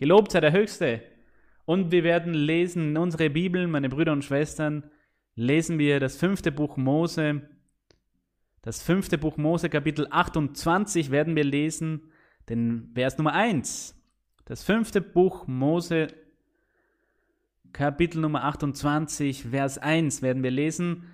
[0.00, 1.02] Gelobt sei der Höchste.
[1.66, 4.90] Und wir werden lesen in unsere Bibel, meine Brüder und Schwestern,
[5.34, 7.42] lesen wir das fünfte Buch Mose.
[8.62, 12.10] Das fünfte Buch Mose, Kapitel 28 werden wir lesen,
[12.48, 13.94] den Vers Nummer 1.
[14.46, 16.06] Das fünfte Buch Mose,
[17.74, 21.08] Kapitel Nummer 28, Vers 1 werden wir lesen.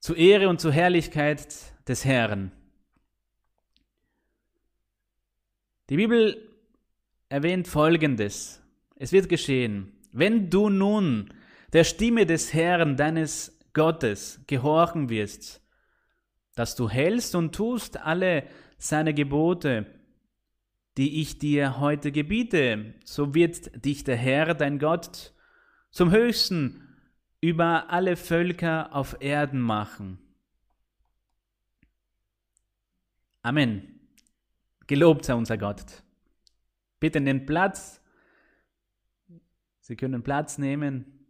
[0.00, 1.48] Zu Ehre und zur Herrlichkeit
[1.88, 2.52] des Herrn.
[5.88, 6.47] Die Bibel
[7.28, 8.62] erwähnt Folgendes.
[8.96, 11.32] Es wird geschehen, wenn du nun
[11.72, 15.62] der Stimme des Herrn, deines Gottes, gehorchen wirst,
[16.54, 18.44] dass du hältst und tust alle
[18.78, 19.86] seine Gebote,
[20.96, 25.32] die ich dir heute gebiete, so wird dich der Herr, dein Gott,
[25.90, 26.88] zum Höchsten
[27.40, 30.18] über alle Völker auf Erden machen.
[33.42, 34.00] Amen.
[34.88, 36.02] Gelobt sei unser Gott.
[37.00, 38.02] Bitte nehmt Platz.
[39.80, 41.26] Sie können Platz nehmen.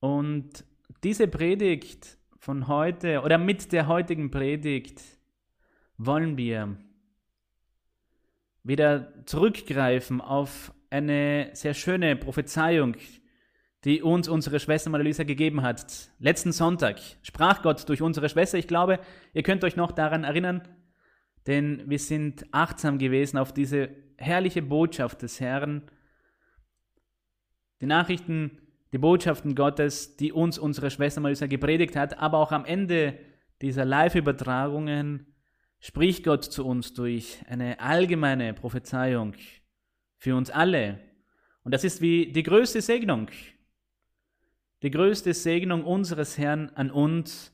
[0.00, 0.64] Und
[1.04, 5.00] diese Predigt von heute oder mit der heutigen Predigt
[5.96, 6.76] wollen wir
[8.64, 12.96] wieder zurückgreifen auf eine sehr schöne Prophezeiung,
[13.84, 16.10] die uns unsere Schwester Marilisa gegeben hat.
[16.18, 18.58] Letzten Sonntag sprach Gott durch unsere Schwester.
[18.58, 19.00] Ich glaube,
[19.32, 20.62] ihr könnt euch noch daran erinnern,
[21.46, 25.82] denn wir sind achtsam gewesen auf diese herrliche Botschaft des Herrn,
[27.80, 28.58] die Nachrichten,
[28.92, 33.18] die Botschaften Gottes, die uns unsere Schwester Marisa gepredigt hat, aber auch am Ende
[33.60, 35.26] dieser Live-Übertragungen
[35.80, 39.34] spricht Gott zu uns durch eine allgemeine Prophezeiung
[40.16, 41.00] für uns alle.
[41.64, 43.28] Und das ist wie die größte Segnung,
[44.82, 47.51] die größte Segnung unseres Herrn an uns,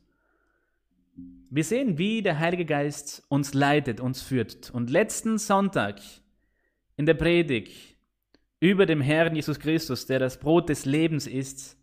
[1.50, 4.70] wir sehen, wie der Heilige Geist uns leitet, uns führt.
[4.70, 6.00] Und letzten Sonntag
[6.96, 7.96] in der Predigt
[8.60, 11.76] über dem Herrn Jesus Christus, der das Brot des Lebens ist,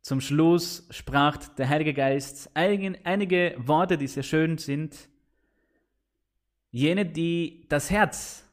[0.00, 5.08] zum Schluss sprach der Heilige Geist einige Worte, die sehr schön sind.
[6.70, 8.44] Jene, die das Herz,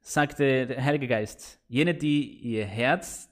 [0.00, 3.28] sagte der Heilige Geist, jene, die ihr Herz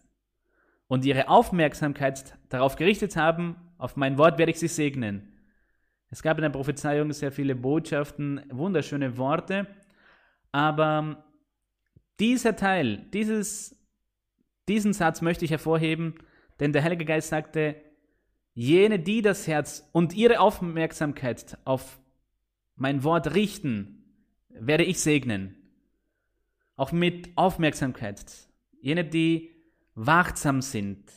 [0.87, 5.33] und ihre Aufmerksamkeit darauf gerichtet haben, auf mein Wort werde ich sie segnen.
[6.11, 9.67] Es gab in der Prophezeiung sehr viele Botschaften, wunderschöne Worte,
[10.53, 11.25] aber
[12.19, 13.77] dieser Teil, dieses,
[14.69, 16.15] diesen Satz möchte ich hervorheben,
[16.61, 17.77] denn der Heilige Geist sagte,
[18.55, 22.01] jene, die das Herz und ihre Aufmerksamkeit auf
[22.75, 24.05] mein Wort richten,
[24.49, 25.55] werde ich segnen.
[26.75, 28.25] Auch mit Aufmerksamkeit.
[28.81, 29.51] Jene, die
[29.95, 31.11] wachsam sind,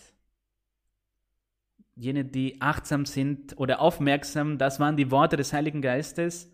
[2.01, 6.51] jene, die achtsam sind oder aufmerksam, das waren die Worte des Heiligen Geistes.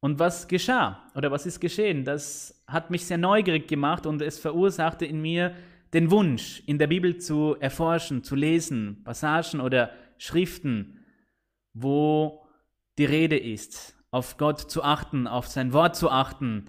[0.00, 2.04] Und was geschah oder was ist geschehen?
[2.04, 5.54] Das hat mich sehr neugierig gemacht und es verursachte in mir
[5.92, 10.98] den Wunsch, in der Bibel zu erforschen, zu lesen, Passagen oder Schriften,
[11.72, 12.44] wo
[12.98, 16.66] die Rede ist, auf Gott zu achten, auf sein Wort zu achten,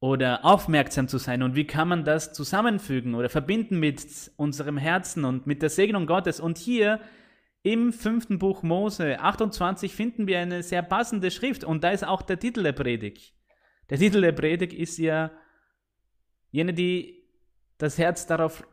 [0.00, 1.42] oder aufmerksam zu sein.
[1.42, 6.06] Und wie kann man das zusammenfügen oder verbinden mit unserem Herzen und mit der Segnung
[6.06, 6.40] Gottes?
[6.40, 7.00] Und hier
[7.62, 12.22] im fünften Buch Mose 28 finden wir eine sehr passende Schrift und da ist auch
[12.22, 13.34] der Titel der Predigt.
[13.90, 15.30] Der Titel der Predigt ist ja
[16.50, 17.24] jene, die
[17.78, 18.66] das Herz darauf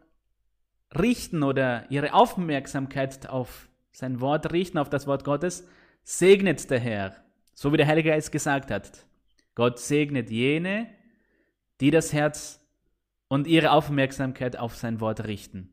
[0.95, 5.67] richten oder ihre Aufmerksamkeit auf sein Wort richten, auf das Wort Gottes,
[6.03, 7.15] segnet der Herr,
[7.53, 9.05] so wie der Heilige Geist gesagt hat.
[9.55, 10.87] Gott segnet jene,
[11.81, 12.59] die das Herz
[13.27, 15.69] und ihre Aufmerksamkeit auf sein Wort richten.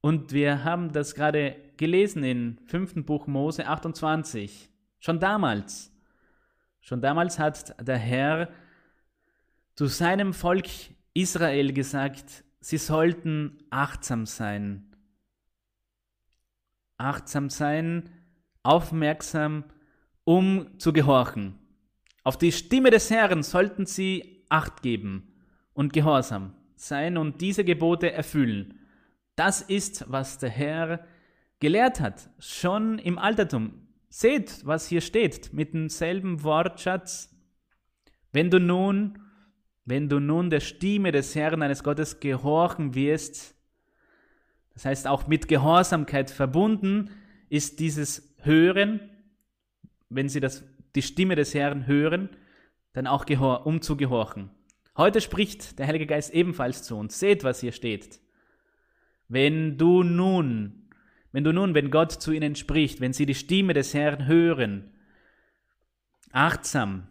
[0.00, 3.04] Und wir haben das gerade gelesen in 5.
[3.04, 4.70] Buch Mose 28.
[5.00, 5.92] Schon damals,
[6.80, 8.48] schon damals hat der Herr
[9.74, 10.66] zu seinem Volk
[11.12, 14.94] Israel gesagt, sie sollten achtsam sein.
[16.98, 18.08] Achtsam sein,
[18.62, 19.64] aufmerksam,
[20.24, 21.58] um zu gehorchen.
[22.22, 25.32] Auf die Stimme des Herrn sollten sie Acht geben
[25.74, 28.78] und gehorsam sein und diese Gebote erfüllen.
[29.34, 31.06] Das ist, was der Herr
[31.60, 33.86] gelehrt hat, schon im Altertum.
[34.08, 37.34] Seht, was hier steht, mit demselben Wortschatz.
[38.32, 39.18] Wenn du nun,
[39.84, 43.54] wenn du nun der Stimme des Herrn eines Gottes gehorchen wirst,
[44.74, 47.10] das heißt auch mit Gehorsamkeit verbunden,
[47.48, 49.00] ist dieses Hören,
[50.08, 50.64] wenn sie das,
[50.94, 52.30] die Stimme des Herrn hören,
[52.96, 53.26] dann auch
[53.66, 54.48] um zu gehorchen.
[54.96, 57.18] Heute spricht der Heilige Geist ebenfalls zu uns.
[57.20, 58.20] Seht, was hier steht.
[59.28, 60.88] Wenn du nun,
[61.30, 64.94] wenn du nun, wenn Gott zu ihnen spricht, wenn sie die Stimme des Herrn hören,
[66.32, 67.08] achtsam,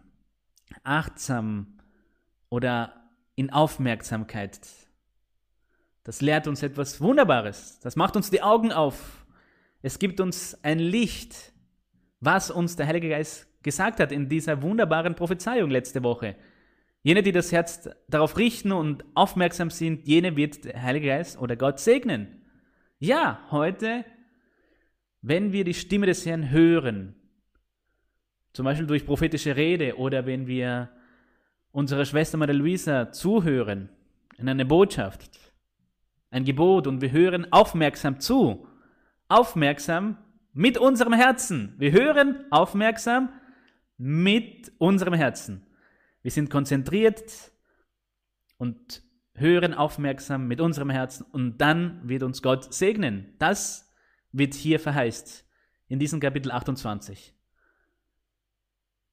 [0.83, 1.77] achtsam
[2.49, 4.59] oder in Aufmerksamkeit.
[6.03, 7.79] Das lehrt uns etwas Wunderbares.
[7.81, 9.27] Das macht uns die Augen auf.
[9.83, 11.53] Es gibt uns ein Licht,
[12.21, 16.35] was uns der Heilige Geist gesagt hat in dieser wunderbaren Prophezeiung letzte Woche.
[17.01, 21.55] Jene, die das Herz darauf richten und aufmerksam sind, jene wird der Heilige Geist oder
[21.55, 22.43] Gott segnen.
[22.99, 24.05] Ja, heute,
[25.21, 27.15] wenn wir die Stimme des Herrn hören,
[28.53, 30.89] zum Beispiel durch prophetische Rede oder wenn wir
[31.71, 33.89] unserer Schwester Maria Luisa zuhören
[34.37, 35.39] in eine Botschaft,
[36.29, 38.67] ein Gebot und wir hören aufmerksam zu,
[39.27, 40.17] aufmerksam
[40.53, 41.73] mit unserem Herzen.
[41.79, 43.29] Wir hören aufmerksam
[43.97, 45.65] mit unserem Herzen.
[46.21, 47.51] Wir sind konzentriert
[48.57, 49.03] und
[49.35, 53.33] hören aufmerksam mit unserem Herzen und dann wird uns Gott segnen.
[53.37, 53.93] Das
[54.31, 55.45] wird hier verheißt
[55.87, 57.33] in diesem Kapitel 28.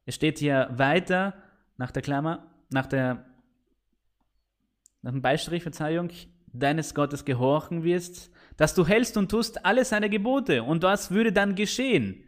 [0.05, 1.35] Es steht hier weiter
[1.77, 3.27] nach der Klammer, nach der
[5.05, 6.11] nach dem Beistrich, Verzeihung,
[6.53, 11.33] deines Gottes gehorchen wirst, dass du hältst und tust alle seine Gebote und was würde
[11.33, 12.25] dann geschehen?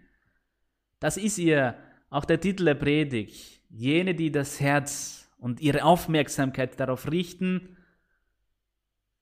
[0.98, 1.76] Das ist ihr
[2.14, 3.61] auch der Titel der Predigt.
[3.70, 7.76] Jene, die das Herz und ihre Aufmerksamkeit darauf richten,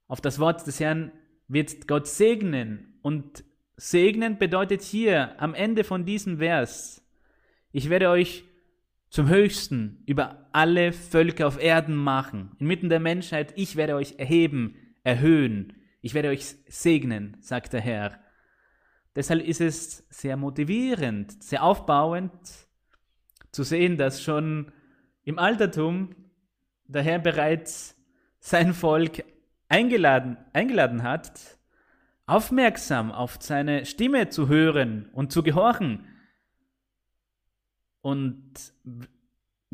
[0.09, 1.11] auf das Wort des Herrn
[1.49, 2.99] wird Gott segnen.
[3.01, 3.45] Und
[3.77, 7.03] segnen bedeutet hier am Ende von diesem Vers,
[7.73, 8.45] ich werde euch
[9.09, 14.77] zum Höchsten über alle Völker auf Erden machen, inmitten der Menschheit, ich werde euch erheben,
[15.03, 15.73] erhöhen,
[16.03, 18.21] ich werde euch segnen, sagt der Herr.
[19.17, 22.33] Deshalb ist es sehr motivierend, sehr aufbauend
[23.53, 24.73] zu sehen, dass schon
[25.25, 26.15] im Altertum
[26.87, 27.97] der Herr bereits
[28.41, 29.25] sein Volk
[29.69, 31.59] eingeladen, eingeladen hat,
[32.27, 36.07] aufmerksam auf seine Stimme zu hören und zu gehorchen.
[38.01, 38.53] Und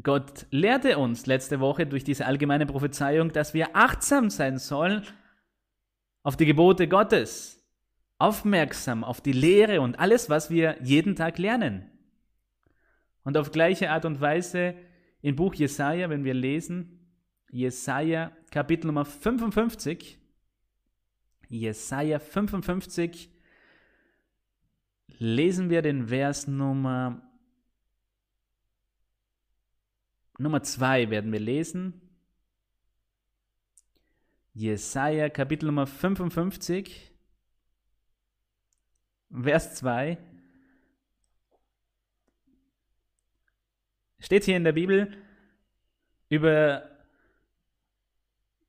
[0.03, 5.03] Gott lehrte uns letzte Woche durch diese allgemeine Prophezeiung, dass wir achtsam sein sollen
[6.23, 7.65] auf die Gebote Gottes,
[8.19, 11.98] aufmerksam auf die Lehre und alles, was wir jeden Tag lernen.
[13.29, 14.75] Und auf gleiche Art und Weise
[15.21, 16.99] im Buch Jesaja, wenn wir lesen,
[17.51, 20.19] Jesaja Kapitel Nummer 55,
[21.47, 23.31] Jesaja 55,
[25.19, 27.21] lesen wir den Vers Nummer
[30.39, 32.01] Nummer 2 werden wir lesen.
[34.55, 37.13] Jesaja Kapitel Nummer 55,
[39.31, 40.17] Vers 2.
[44.21, 45.17] Steht hier in der Bibel
[46.29, 46.89] über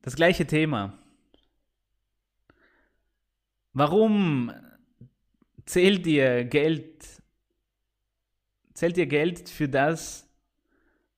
[0.02, 0.96] das gleiche Thema.
[3.72, 4.52] Warum
[5.66, 7.04] zählt ihr Geld,
[8.74, 10.28] zählt ihr Geld für das,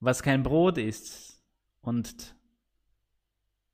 [0.01, 1.43] was kein Brot ist
[1.81, 2.35] und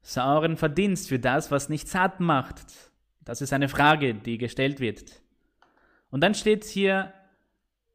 [0.02, 2.93] sauren Verdienst für das, was nicht satt macht?
[3.25, 5.22] Das ist eine Frage, die gestellt wird.
[6.10, 7.12] Und dann steht hier,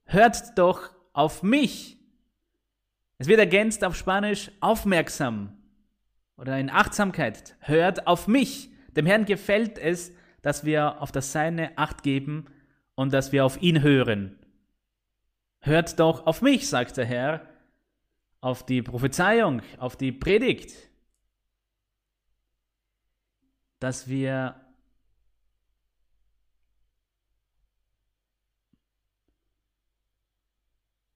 [0.06, 1.98] hört doch auf mich.
[3.24, 5.54] Es wird ergänzt auf Spanisch aufmerksam
[6.36, 7.56] oder in Achtsamkeit.
[7.62, 8.70] Hört auf mich.
[8.98, 10.12] Dem Herrn gefällt es,
[10.42, 12.48] dass wir auf das Seine Acht geben
[12.96, 14.38] und dass wir auf ihn hören.
[15.62, 17.48] Hört doch auf mich, sagt der Herr,
[18.42, 20.74] auf die Prophezeiung, auf die Predigt,
[23.80, 24.56] dass wir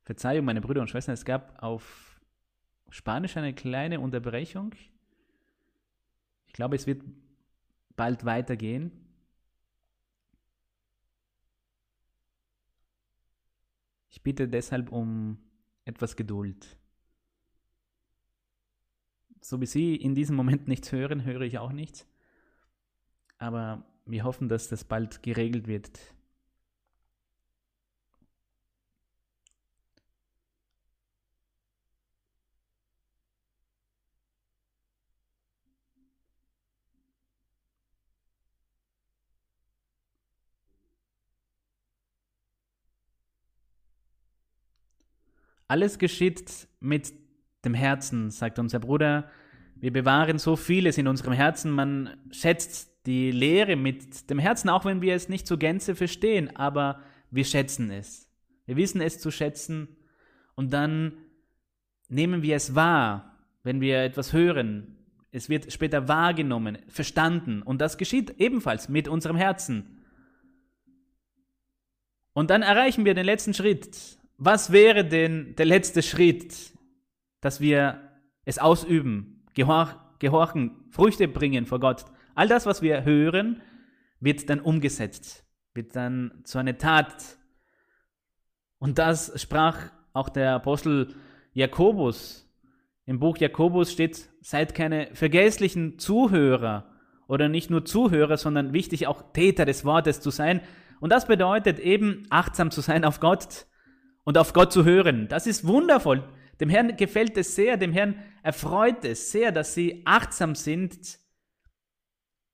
[0.07, 2.21] Verzeihung, meine Brüder und Schwestern, es gab auf
[2.89, 4.73] Spanisch eine kleine Unterbrechung.
[6.45, 7.03] Ich glaube, es wird
[7.97, 8.93] bald weitergehen.
[14.07, 15.39] Ich bitte deshalb um
[15.83, 16.77] etwas Geduld.
[19.41, 22.07] So wie Sie in diesem Moment nichts hören, höre ich auch nichts.
[23.39, 25.99] Aber wir hoffen, dass das bald geregelt wird.
[45.67, 47.13] Alles geschieht mit
[47.65, 49.29] dem Herzen, sagt unser Bruder.
[49.75, 51.71] Wir bewahren so vieles in unserem Herzen.
[51.71, 56.55] Man schätzt die Lehre mit dem Herzen, auch wenn wir es nicht zur Gänze verstehen,
[56.55, 58.29] aber wir schätzen es.
[58.65, 59.87] Wir wissen es zu schätzen
[60.55, 61.13] und dann
[62.09, 64.97] nehmen wir es wahr, wenn wir etwas hören.
[65.31, 70.03] Es wird später wahrgenommen, verstanden und das geschieht ebenfalls mit unserem Herzen.
[72.33, 76.71] Und dann erreichen wir den letzten Schritt, was wäre denn der letzte Schritt,
[77.41, 78.01] dass wir
[78.45, 82.05] es ausüben, gehor gehorchen, Früchte bringen vor Gott.
[82.35, 83.61] All das, was wir hören,
[84.19, 87.37] wird dann umgesetzt, wird dann zu einer Tat.
[88.79, 91.13] Und das sprach auch der Apostel
[91.53, 92.47] Jakobus.
[93.05, 96.91] Im Buch Jakobus steht, seid keine vergesslichen Zuhörer
[97.27, 100.61] oder nicht nur Zuhörer, sondern wichtig auch Täter des Wortes zu sein.
[100.99, 103.67] Und das bedeutet eben achtsam zu sein auf Gott
[104.27, 105.29] und auf Gott zu hören.
[105.29, 106.21] Das ist wundervoll.
[106.59, 111.17] Dem Herrn gefällt es sehr, dem Herrn erfreut es sehr, dass sie achtsam sind,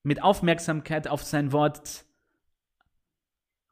[0.03, 2.05] mit Aufmerksamkeit auf sein Wort,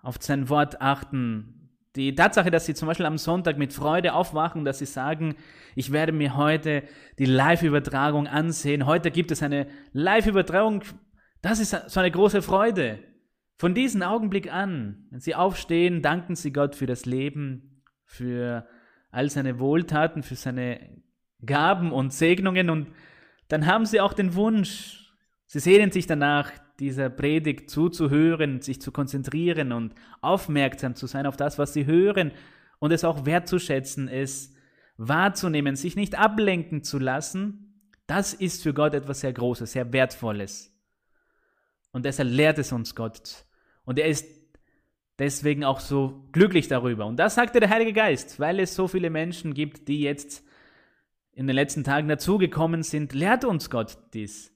[0.02, 1.78] auf sein Wort achten.
[1.96, 5.36] Die Tatsache, dass sie zum Beispiel am Sonntag mit Freude aufwachen, dass sie sagen,
[5.76, 6.82] ich werde mir heute
[7.20, 10.82] die Live-Übertragung ansehen, heute gibt es eine Live-Übertragung,
[11.44, 12.98] das ist so eine große Freude.
[13.60, 17.71] Von diesem Augenblick an, wenn sie aufstehen, danken sie Gott für das Leben,
[18.12, 18.68] für
[19.10, 21.02] all seine Wohltaten, für seine
[21.46, 22.88] Gaben und Segnungen und
[23.48, 25.14] dann haben sie auch den Wunsch,
[25.46, 31.38] sie sehnen sich danach, dieser Predigt zuzuhören, sich zu konzentrieren und aufmerksam zu sein auf
[31.38, 32.32] das, was sie hören
[32.80, 34.56] und es auch wertzuschätzen, es
[34.98, 40.76] wahrzunehmen, sich nicht ablenken zu lassen, das ist für Gott etwas sehr Großes, sehr Wertvolles.
[41.92, 43.46] Und deshalb lehrt es uns Gott.
[43.86, 44.41] Und er ist
[45.22, 47.06] deswegen auch so glücklich darüber.
[47.06, 50.44] Und das sagte der Heilige Geist, weil es so viele Menschen gibt, die jetzt
[51.32, 54.52] in den letzten Tagen dazugekommen sind, lehrt uns Gott dies,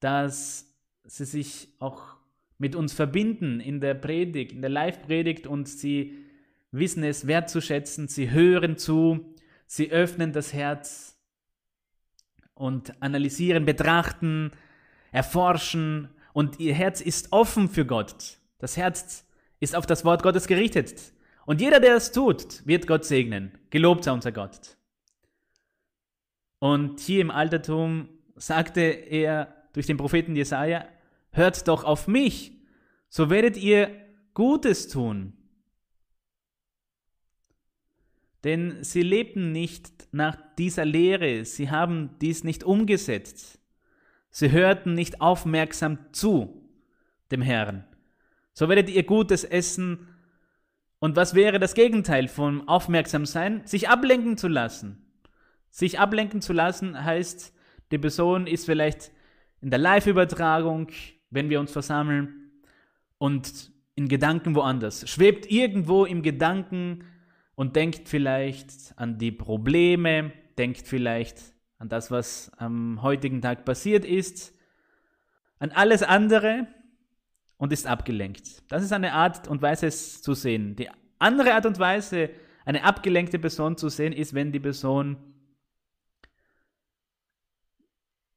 [0.00, 0.74] dass
[1.04, 2.16] sie sich auch
[2.56, 6.16] mit uns verbinden in der Predigt, in der Live-Predigt und sie
[6.72, 9.34] wissen es wertzuschätzen, sie hören zu,
[9.66, 11.18] sie öffnen das Herz
[12.54, 14.52] und analysieren, betrachten,
[15.12, 18.38] erforschen und ihr Herz ist offen für Gott.
[18.58, 19.27] Das Herz
[19.60, 21.12] ist auf das Wort Gottes gerichtet.
[21.46, 23.52] Und jeder, der es tut, wird Gott segnen.
[23.70, 24.76] Gelobt sei unser Gott.
[26.58, 30.86] Und hier im Altertum sagte er durch den Propheten Jesaja:
[31.30, 32.52] Hört doch auf mich,
[33.08, 33.90] so werdet ihr
[34.34, 35.32] Gutes tun.
[38.44, 43.58] Denn sie lebten nicht nach dieser Lehre, sie haben dies nicht umgesetzt.
[44.30, 46.70] Sie hörten nicht aufmerksam zu
[47.30, 47.84] dem Herrn.
[48.58, 50.08] So werdet ihr Gutes essen.
[50.98, 53.64] Und was wäre das Gegenteil von aufmerksam sein?
[53.66, 55.06] Sich ablenken zu lassen.
[55.70, 57.54] Sich ablenken zu lassen heißt,
[57.92, 59.12] die Person ist vielleicht
[59.60, 60.88] in der Live-Übertragung,
[61.30, 62.50] wenn wir uns versammeln,
[63.18, 65.08] und in Gedanken woanders.
[65.08, 67.04] Schwebt irgendwo im Gedanken
[67.54, 71.38] und denkt vielleicht an die Probleme, denkt vielleicht
[71.78, 74.52] an das, was am heutigen Tag passiert ist,
[75.60, 76.66] an alles andere,
[77.58, 78.62] und ist abgelenkt.
[78.68, 80.76] Das ist eine Art und Weise, es zu sehen.
[80.76, 80.88] Die
[81.18, 82.30] andere Art und Weise,
[82.64, 85.16] eine abgelenkte Person zu sehen, ist, wenn die Person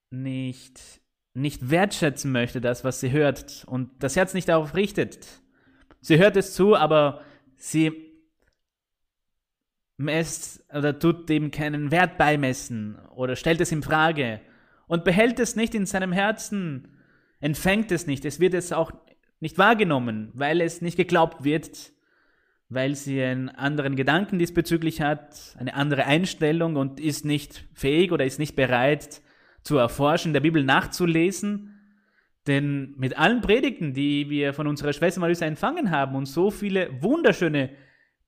[0.10, 0.82] nicht,
[1.34, 5.28] nicht wertschätzen möchte, das, was sie hört und das Herz nicht darauf richtet.
[6.02, 7.22] Sie hört es zu, aber
[7.56, 8.12] sie
[9.98, 14.42] messt oder tut dem keinen Wert beimessen oder stellt es in Frage
[14.88, 16.98] und behält es nicht in seinem Herzen,
[17.40, 18.26] empfängt es nicht.
[18.26, 18.92] Es wird es auch
[19.42, 21.92] nicht wahrgenommen, weil es nicht geglaubt wird,
[22.70, 28.24] weil sie einen anderen Gedanken diesbezüglich hat, eine andere Einstellung und ist nicht fähig oder
[28.24, 29.22] ist nicht bereit
[29.64, 31.68] zu erforschen, der Bibel nachzulesen.
[32.48, 36.90] Denn mit allen Predigten, die wir von unserer Schwester Marisa empfangen haben und so viele
[37.02, 37.72] wunderschöne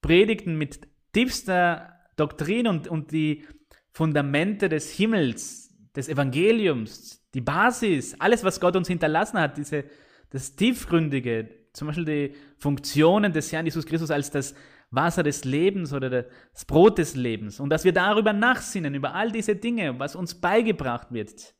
[0.01, 0.81] Predigten mit
[1.13, 3.45] tiefster Doktrin und, und die
[3.91, 9.85] Fundamente des Himmels, des Evangeliums, die Basis, alles, was Gott uns hinterlassen hat, diese
[10.33, 14.55] das Tiefgründige, zum Beispiel die Funktionen des Herrn Jesus Christus als das
[14.89, 19.31] Wasser des Lebens oder das Brot des Lebens und dass wir darüber nachsinnen, über all
[19.31, 21.55] diese Dinge, was uns beigebracht wird.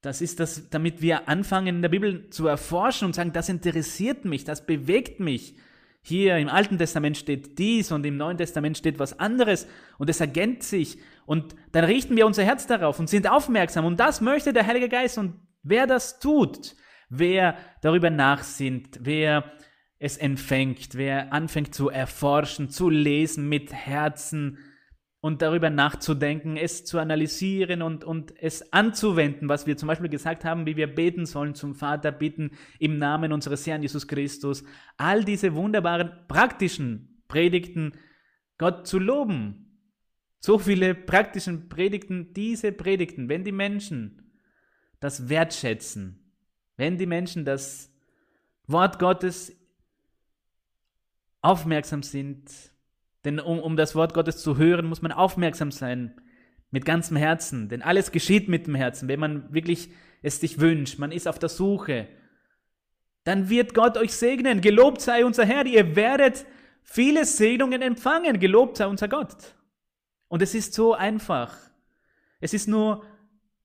[0.00, 4.24] Das ist das, damit wir anfangen in der Bibel zu erforschen und sagen, das interessiert
[4.24, 5.56] mich, das bewegt mich.
[6.00, 9.66] Hier im Alten Testament steht dies und im Neuen Testament steht was anderes
[9.98, 14.00] und es ergänzt sich und dann richten wir unser Herz darauf und sind aufmerksam und
[14.00, 16.76] das möchte der Heilige Geist und wer das tut,
[17.08, 19.52] wer darüber nachsinnt, wer
[19.98, 24.58] es empfängt, wer anfängt zu erforschen, zu lesen mit Herzen
[25.20, 30.44] und darüber nachzudenken, es zu analysieren und, und es anzuwenden, was wir zum Beispiel gesagt
[30.44, 34.62] haben, wie wir beten sollen, zum Vater bitten im Namen unseres Herrn Jesus Christus.
[34.96, 37.94] All diese wunderbaren praktischen Predigten,
[38.58, 39.64] Gott zu loben.
[40.40, 44.32] So viele praktischen Predigten, diese Predigten, wenn die Menschen
[45.00, 46.27] das wertschätzen,
[46.78, 47.92] wenn die Menschen das
[48.66, 49.54] Wort Gottes
[51.42, 52.50] aufmerksam sind,
[53.26, 56.18] denn um, um das Wort Gottes zu hören, muss man aufmerksam sein.
[56.70, 59.90] mit ganzem Herzen, denn alles geschieht mit dem Herzen, wenn man wirklich
[60.22, 62.08] es sich wünscht, man ist auf der Suche,
[63.24, 64.62] dann wird Gott euch segnen.
[64.62, 66.46] Gelobt sei unser Herr, ihr werdet
[66.82, 68.40] viele Segnungen empfangen.
[68.40, 69.54] Gelobt sei unser Gott.
[70.28, 71.54] Und es ist so einfach.
[72.40, 73.04] Es ist nur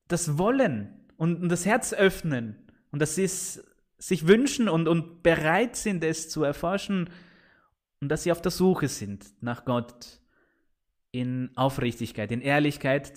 [0.10, 2.62] das Wollen und das Herz öffnen.
[2.93, 3.65] Und das ist
[3.97, 7.09] sich wünschen und, und bereit sind, es zu erforschen.
[8.00, 10.19] Und dass sie auf der Suche sind nach Gott
[11.12, 13.12] in Aufrichtigkeit, in Ehrlichkeit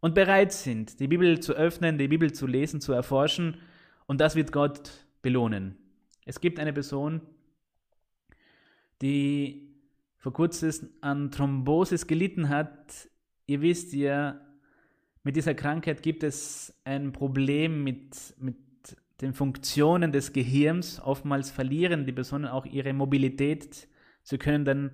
[0.00, 3.58] und bereit sind, die Bibel zu öffnen, die Bibel zu lesen, zu erforschen.
[4.06, 5.76] Und das wird Gott belohnen.
[6.24, 7.20] Es gibt eine Person,
[9.02, 9.74] die
[10.16, 13.10] vor kurzem an Thrombosis gelitten hat.
[13.46, 14.40] Ihr wisst ja,
[15.24, 18.69] mit dieser Krankheit gibt es ein Problem mit, mit
[19.20, 21.00] den Funktionen des Gehirns.
[21.00, 23.88] Oftmals verlieren die Personen auch ihre Mobilität.
[24.22, 24.92] Sie können dann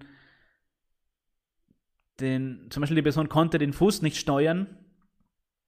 [2.21, 4.67] den, zum Beispiel die Person konnte den Fuß nicht steuern,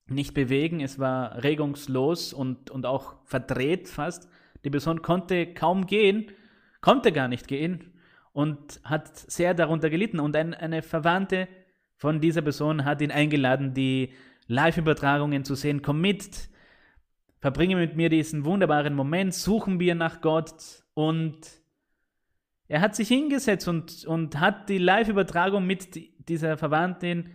[0.07, 4.29] nicht bewegen, es war regungslos und, und auch verdreht fast.
[4.65, 6.33] Die Person konnte kaum gehen,
[6.81, 7.93] konnte gar nicht gehen
[8.33, 10.21] und hat sehr darunter gelitten.
[10.21, 11.49] Und ein, eine Verwandte
[11.97, 14.15] von dieser Person hat ihn eingeladen, die
[14.47, 15.83] Live-Übertragungen zu sehen.
[15.83, 16.49] Komm mit,
[17.41, 20.85] verbringe mit mir diesen wunderbaren Moment, suchen wir nach Gott.
[20.95, 21.39] Und
[22.67, 27.31] er hat sich hingesetzt und, und hat die Live-Übertragung mit dieser Verwandtin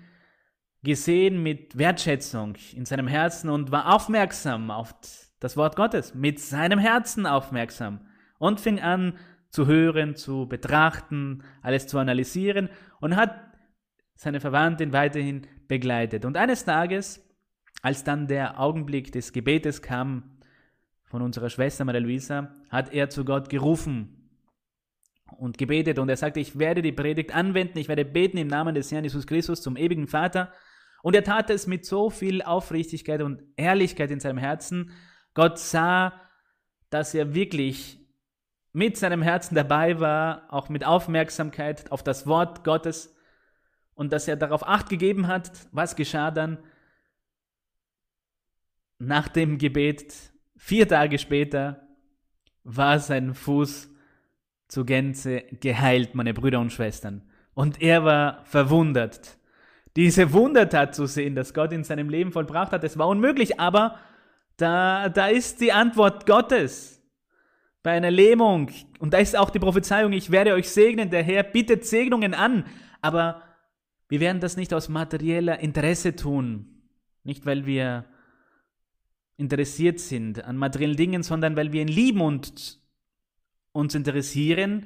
[0.83, 4.93] gesehen mit Wertschätzung in seinem Herzen und war aufmerksam auf
[5.39, 8.05] das Wort Gottes, mit seinem Herzen aufmerksam
[8.37, 9.17] und fing an
[9.49, 12.69] zu hören, zu betrachten, alles zu analysieren
[12.99, 13.33] und hat
[14.15, 16.25] seine Verwandten weiterhin begleitet.
[16.25, 17.23] Und eines Tages,
[17.81, 20.37] als dann der Augenblick des Gebetes kam
[21.05, 24.29] von unserer Schwester Maria Luisa, hat er zu Gott gerufen
[25.37, 25.99] und gebetet.
[25.99, 29.03] Und er sagte, ich werde die Predigt anwenden, ich werde beten im Namen des Herrn
[29.03, 30.51] Jesus Christus zum ewigen Vater.
[31.01, 34.91] Und er tat es mit so viel Aufrichtigkeit und Ehrlichkeit in seinem Herzen,
[35.33, 36.13] Gott sah,
[36.89, 37.99] dass er wirklich
[38.71, 43.15] mit seinem Herzen dabei war, auch mit Aufmerksamkeit auf das Wort Gottes
[43.93, 46.59] und dass er darauf acht gegeben hat, was geschah dann
[49.05, 50.13] nach dem Gebet.
[50.55, 51.87] Vier Tage später
[52.63, 53.89] war sein Fuß
[54.67, 57.29] zu Gänze geheilt, meine Brüder und Schwestern.
[57.53, 59.37] Und er war verwundert.
[59.95, 63.99] Diese Wundertat zu sehen, dass Gott in seinem Leben vollbracht hat, es war unmöglich, aber
[64.57, 67.01] da, da ist die Antwort Gottes
[67.83, 68.71] bei einer Lähmung.
[68.99, 72.65] Und da ist auch die Prophezeiung, ich werde euch segnen, der Herr bittet Segnungen an.
[73.01, 73.41] Aber
[74.07, 76.81] wir werden das nicht aus materieller Interesse tun.
[77.23, 78.05] Nicht, weil wir
[79.37, 82.79] interessiert sind an materiellen Dingen, sondern weil wir ihn lieben und
[83.71, 84.85] uns interessieren,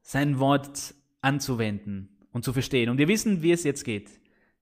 [0.00, 2.90] sein Wort anzuwenden und zu verstehen.
[2.90, 4.10] Und wir wissen, wie es jetzt geht.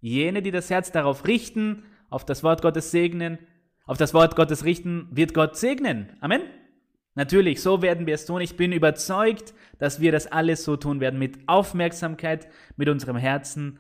[0.01, 3.38] Jene, die das Herz darauf richten, auf das Wort Gottes segnen,
[3.85, 6.09] auf das Wort Gottes richten, wird Gott segnen.
[6.20, 6.42] Amen.
[7.14, 8.42] Natürlich, so werden wir es tun.
[8.42, 12.46] Ich bin überzeugt, dass wir das alles so tun werden, mit Aufmerksamkeit,
[12.77, 13.79] mit unserem Herzen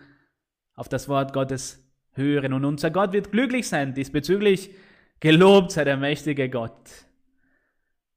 [0.74, 2.52] auf das Wort Gottes hören.
[2.54, 4.70] Und unser Gott wird glücklich sein diesbezüglich.
[5.20, 7.06] Gelobt sei der mächtige Gott.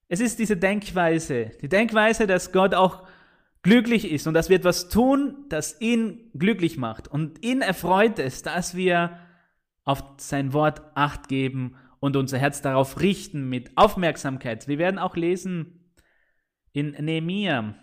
[0.08, 3.08] Es ist diese Denkweise, die Denkweise, dass Gott auch
[3.62, 7.08] glücklich ist und dass wir etwas tun, das ihn glücklich macht.
[7.08, 9.20] Und ihn erfreut es, dass wir
[9.84, 14.68] auf sein Wort acht geben und unser Herz darauf richten mit Aufmerksamkeit.
[14.68, 15.94] Wir werden auch lesen
[16.72, 17.76] in Nehemiah,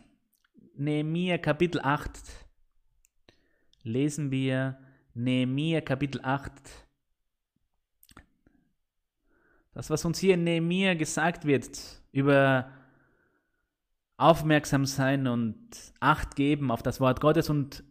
[0.76, 2.10] Nehemiah Kapitel 8,
[3.82, 4.78] lesen wir
[5.14, 6.52] Nehemiah Kapitel 8.
[9.76, 11.78] Das, was uns hier in Nehemiah gesagt wird
[12.10, 12.70] über
[14.16, 15.58] aufmerksam sein und
[16.00, 17.84] Acht geben auf das Wort Gottes und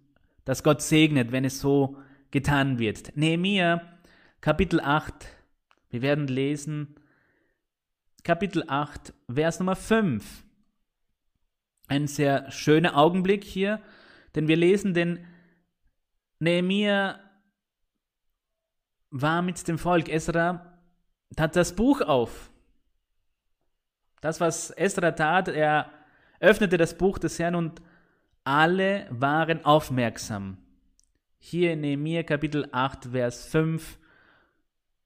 [0.45, 1.99] dass Gott segnet, wenn es so
[2.31, 3.15] getan wird.
[3.15, 3.83] Nehemiah
[4.41, 5.13] Kapitel 8.
[5.91, 6.95] Wir werden lesen
[8.23, 10.43] Kapitel 8, Vers Nummer 5.
[11.87, 13.79] Ein sehr schöner Augenblick hier,
[14.33, 15.23] denn wir lesen den
[16.39, 17.19] Nehemiah
[19.11, 20.09] war mit dem Volk.
[20.09, 20.74] Esra
[21.35, 22.49] tat das Buch auf.
[24.21, 25.91] Das, was Esra tat, er
[26.39, 27.81] öffnete das Buch des Herrn und
[28.43, 30.57] alle waren aufmerksam.
[31.37, 33.99] Hier in Nehemiah Kapitel 8, Vers 5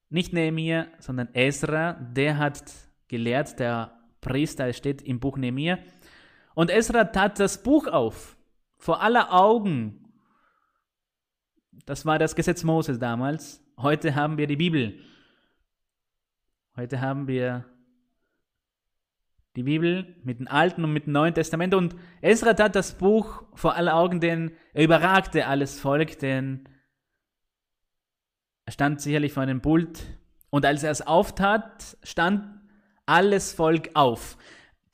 [0.09, 2.63] nicht Nehemiah, sondern Ezra, der hat
[3.07, 5.77] gelehrt, der Priester, es steht im Buch Nehemiah.
[6.55, 8.35] Und Ezra tat das Buch auf,
[8.77, 10.11] vor aller Augen.
[11.85, 13.63] Das war das Gesetz Moses damals.
[13.77, 14.99] Heute haben wir die Bibel.
[16.79, 17.65] Heute haben wir
[19.57, 21.73] die Bibel mit dem Alten und mit dem Neuen Testament.
[21.73, 26.69] Und Ezra tat das Buch vor aller Augen, denn er überragte alles Volk, denn
[28.65, 30.05] Er stand sicherlich vor einem Pult
[30.51, 32.45] und als er es auftat, stand
[33.05, 34.37] alles Volk auf.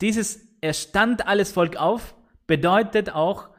[0.00, 2.16] Dieses er stand alles Volk auf
[2.48, 3.50] bedeutet auch,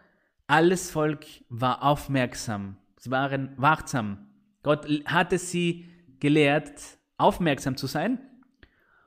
[0.47, 2.75] alles Volk war aufmerksam.
[2.97, 4.27] Sie waren wachsam.
[4.63, 5.85] Gott hatte sie
[6.19, 8.19] gelehrt, aufmerksam zu sein.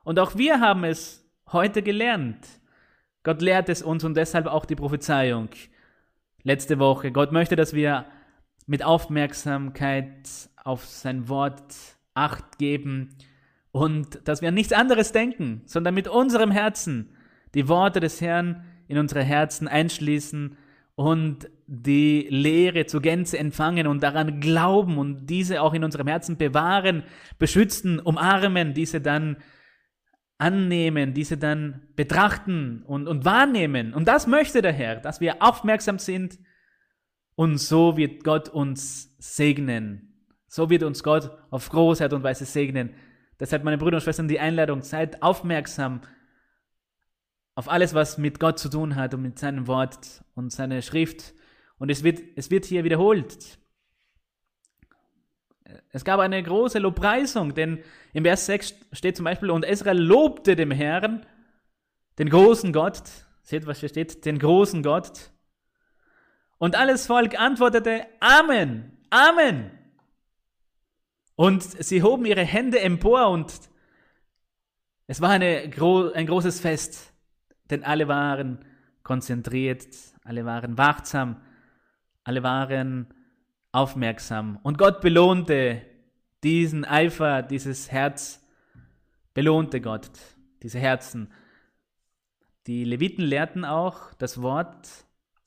[0.04, 2.46] Und auch wir haben es heute gelernt.
[3.22, 5.50] Gott lehrt es uns und deshalb auch die Prophezeiung
[6.42, 7.12] letzte Woche.
[7.12, 8.06] Gott möchte, dass wir
[8.66, 11.74] mit Aufmerksamkeit auf sein Wort
[12.14, 13.16] Acht geben
[13.72, 17.16] und dass wir an nichts anderes denken, sondern mit unserem Herzen
[17.54, 20.56] die Worte des Herrn in unsere Herzen einschließen
[20.96, 26.36] und die Lehre zur Gänze empfangen und daran glauben und diese auch in unserem Herzen
[26.36, 27.04] bewahren,
[27.38, 29.36] beschützen, umarmen, diese dann
[30.36, 33.94] annehmen, diese dann betrachten und, und wahrnehmen.
[33.94, 36.40] Und das möchte der Herr, dass wir aufmerksam sind
[37.36, 40.26] und so wird Gott uns segnen.
[40.48, 42.94] So wird uns Gott auf große Art und Weise segnen.
[43.38, 46.00] Deshalb, meine Brüder und Schwestern, die Einladung, seid aufmerksam
[47.54, 51.32] auf alles, was mit Gott zu tun hat und mit seinem Wort und seiner Schrift.
[51.80, 53.58] Und es wird, es wird hier wiederholt.
[55.90, 60.54] Es gab eine große Lobpreisung, denn im Vers 6 steht zum Beispiel, und Israel lobte
[60.54, 61.26] dem Herrn,
[62.18, 63.02] den großen Gott.
[63.42, 64.24] Seht, was hier steht?
[64.24, 65.32] Den großen Gott.
[66.58, 69.72] Und alles Volk antwortete, Amen, Amen.
[71.34, 73.52] Und sie hoben ihre Hände empor und
[75.08, 75.70] es war eine,
[76.14, 77.10] ein großes Fest
[77.70, 78.64] denn alle waren
[79.02, 79.86] konzentriert,
[80.24, 81.40] alle waren wachsam,
[82.30, 83.08] alle waren
[83.72, 84.60] aufmerksam.
[84.62, 85.82] Und Gott belohnte
[86.44, 88.40] diesen Eifer, dieses Herz,
[89.34, 90.12] belohnte Gott,
[90.62, 91.32] diese Herzen.
[92.68, 94.88] Die Leviten lehrten auch das Wort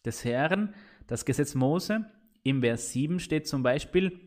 [0.03, 0.73] des Herrn,
[1.07, 2.03] das Gesetz Mose.
[2.43, 4.19] Im Vers 7 steht zum Beispiel,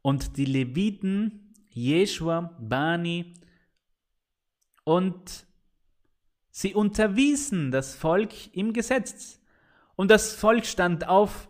[0.00, 3.34] und die Leviten, Jeschua, Bani
[4.84, 5.44] und
[6.52, 9.40] Sie unterwiesen das Volk im Gesetz.
[9.96, 11.48] Und das Volk stand auf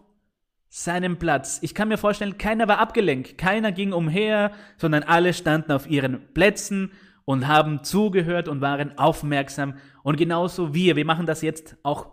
[0.77, 1.59] seinem Platz.
[1.63, 6.35] Ich kann mir vorstellen, keiner war abgelenkt, keiner ging umher, sondern alle standen auf ihren
[6.35, 6.93] Plätzen
[7.25, 9.79] und haben zugehört und waren aufmerksam.
[10.03, 12.13] Und genauso wir, wir machen das jetzt auch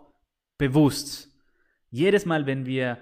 [0.56, 1.28] bewusst.
[1.90, 2.96] Jedes Mal, wenn wir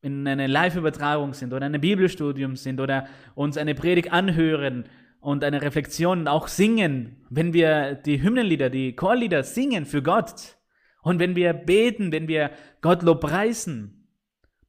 [0.00, 4.84] in einer Live-Übertragung sind oder in einem Bibelstudium sind oder uns eine Predigt anhören
[5.20, 10.56] und eine Reflexion auch singen, wenn wir die Hymnenlieder, die Chorlieder singen für Gott
[11.02, 14.01] und wenn wir beten, wenn wir Gott lobpreisen,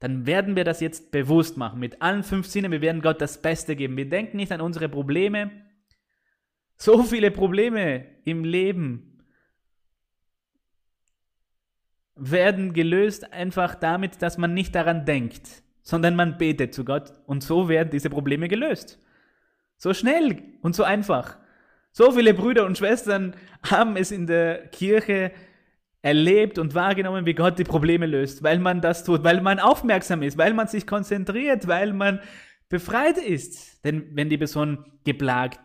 [0.03, 2.73] dann werden wir das jetzt bewusst machen mit allen fünf Sinnen.
[2.73, 3.95] Wir werden Gott das Beste geben.
[3.95, 5.49] Wir denken nicht an unsere Probleme.
[6.75, 9.23] So viele Probleme im Leben
[12.15, 17.41] werden gelöst einfach damit, dass man nicht daran denkt, sondern man betet zu Gott und
[17.41, 19.01] so werden diese Probleme gelöst.
[19.77, 21.37] So schnell und so einfach.
[21.93, 25.31] So viele Brüder und Schwestern haben es in der Kirche
[26.03, 30.21] erlebt und wahrgenommen, wie Gott die Probleme löst, weil man das tut, weil man aufmerksam
[30.21, 32.19] ist, weil man sich konzentriert, weil man
[32.69, 33.83] befreit ist.
[33.85, 35.61] Denn wenn die Person geplagt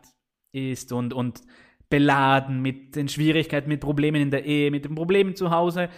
[0.52, 1.42] ist und, und
[1.90, 5.88] beladen mit den Schwierigkeiten, mit Problemen in der Ehe, mit den Problemen zu Hause,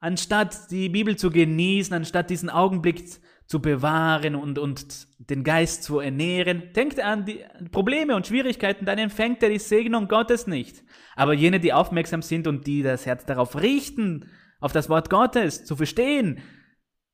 [0.00, 3.04] anstatt die Bibel zu genießen, anstatt diesen Augenblick
[3.48, 6.70] zu bewahren und, und den Geist zu ernähren.
[6.76, 7.40] Denkt an die
[7.72, 10.84] Probleme und Schwierigkeiten, dann empfängt er die Segnung Gottes nicht.
[11.16, 14.26] Aber jene, die aufmerksam sind und die das Herz darauf richten,
[14.60, 16.40] auf das Wort Gottes zu verstehen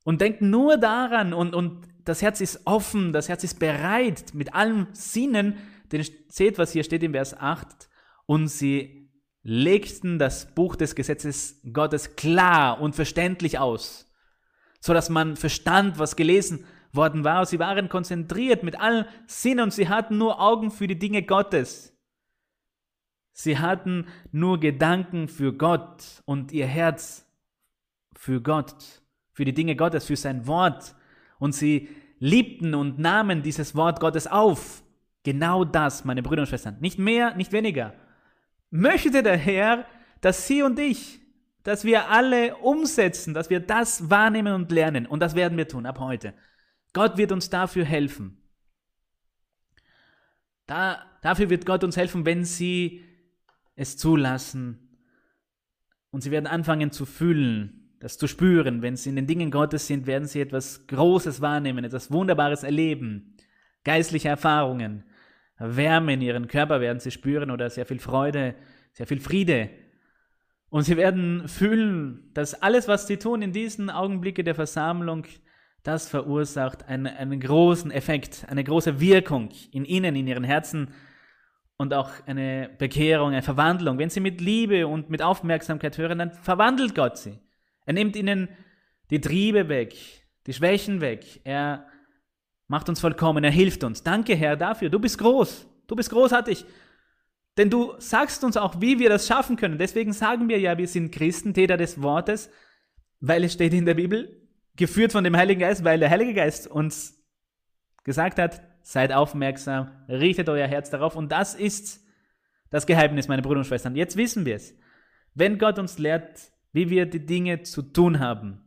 [0.03, 4.55] und denken nur daran und, und das Herz ist offen, das Herz ist bereit mit
[4.55, 5.57] allen Sinnen,
[5.93, 7.89] denn seht, was hier steht im Vers 8,
[8.27, 9.11] und sie
[9.43, 14.11] legten das Buch des Gesetzes Gottes klar und verständlich aus
[14.85, 17.47] so dass man verstand, was gelesen worden war.
[17.47, 21.97] Sie waren konzentriert mit allen Sinnen und sie hatten nur Augen für die Dinge Gottes.
[23.33, 27.27] Sie hatten nur Gedanken für Gott und ihr Herz
[28.15, 29.01] für Gott,
[29.33, 30.95] für die Dinge Gottes, für sein Wort.
[31.39, 34.83] Und sie liebten und nahmen dieses Wort Gottes auf.
[35.23, 36.77] Genau das, meine Brüder und Schwestern.
[36.81, 37.95] Nicht mehr, nicht weniger.
[38.69, 39.87] Möchte der Herr,
[40.21, 41.24] dass Sie und ich
[41.65, 45.07] dass wir alle umsetzen, dass wir das wahrnehmen und lernen.
[45.07, 46.35] Und das werden wir tun ab heute.
[46.93, 48.37] Gott wird uns dafür helfen.
[50.67, 53.03] Da, dafür wird Gott uns helfen, wenn Sie
[53.77, 54.99] es zulassen.
[56.11, 58.83] Und Sie werden anfangen zu fühlen, das zu spüren.
[58.83, 63.37] Wenn Sie in den Dingen Gottes sind, werden Sie etwas Großes wahrnehmen, etwas Wunderbares erleben.
[63.85, 65.05] Geistliche Erfahrungen,
[65.59, 68.55] Wärme in Ihren Körper werden Sie spüren oder sehr viel Freude,
[68.93, 69.71] sehr viel Friede
[70.75, 75.25] und sie werden fühlen, dass alles, was sie tun in diesen Augenblicken der Versammlung,
[75.85, 80.89] das verursacht einen, einen großen Effekt, eine große Wirkung in ihnen, in ihren Herzen
[81.77, 83.99] und auch eine Bekehrung, eine Verwandlung.
[83.99, 87.39] Wenn sie mit Liebe und mit Aufmerksamkeit hören, dann verwandelt Gott sie.
[87.87, 88.49] Er nimmt ihnen
[89.11, 89.95] die Triebe weg,
[90.49, 91.41] die Schwächen weg.
[91.45, 91.87] Er
[92.67, 94.03] macht uns vollkommen, er hilft uns.
[94.03, 94.91] Danke, Herr, dafür.
[94.91, 95.69] Du bist groß.
[95.87, 96.65] Du bist großartig.
[97.57, 99.79] Denn du sagst uns auch, wie wir das schaffen können.
[99.79, 102.51] Deswegen sagen wir ja, wir sind Christen, Täter des Wortes,
[103.21, 106.67] weil es steht in der Bibel, geführt von dem Heiligen Geist, weil der Heilige Geist
[106.67, 107.23] uns
[108.03, 111.17] gesagt hat, seid aufmerksam, richtet euer Herz darauf.
[111.17, 112.05] Und das ist
[112.71, 113.95] das Geheimnis, meine Brüder und Schwestern.
[113.95, 114.75] Jetzt wissen wir es.
[115.35, 118.65] Wenn Gott uns lehrt, wie wir die Dinge zu tun haben,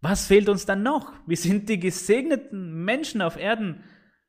[0.00, 1.12] was fehlt uns dann noch?
[1.26, 3.84] Wir sind die gesegneten Menschen auf Erden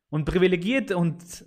[0.08, 1.44] und privilegiert und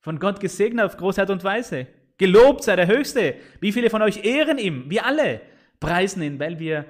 [0.00, 1.86] von Gott gesegnet auf große Art und Weise.
[2.18, 3.36] Gelobt sei der Höchste.
[3.60, 4.90] Wie viele von euch ehren ihm?
[4.90, 5.40] Wir alle
[5.78, 6.86] preisen ihn, weil wir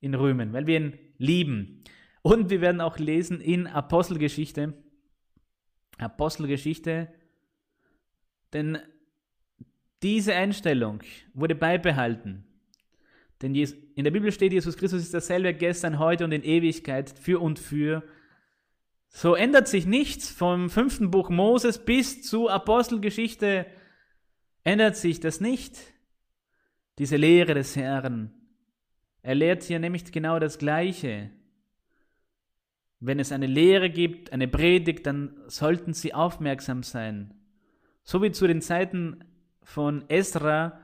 [0.00, 1.84] ihn rühmen, weil wir ihn lieben.
[2.22, 4.74] Und wir werden auch lesen in Apostelgeschichte.
[5.98, 7.08] Apostelgeschichte.
[8.52, 8.78] Denn
[10.02, 11.02] diese Einstellung
[11.34, 12.44] wurde beibehalten.
[13.42, 17.40] Denn in der Bibel steht, Jesus Christus ist dasselbe gestern, heute und in Ewigkeit, für
[17.40, 18.02] und für.
[19.12, 23.66] So ändert sich nichts vom fünften Buch Moses bis zu Apostelgeschichte.
[24.62, 25.78] Ändert sich das nicht.
[26.98, 28.32] Diese Lehre des Herrn.
[29.22, 31.30] Er lehrt hier nämlich genau das Gleiche.
[33.00, 37.34] Wenn es eine Lehre gibt, eine Predigt, dann sollten sie aufmerksam sein.
[38.04, 39.24] So wie zu den Zeiten
[39.62, 40.78] von Esra,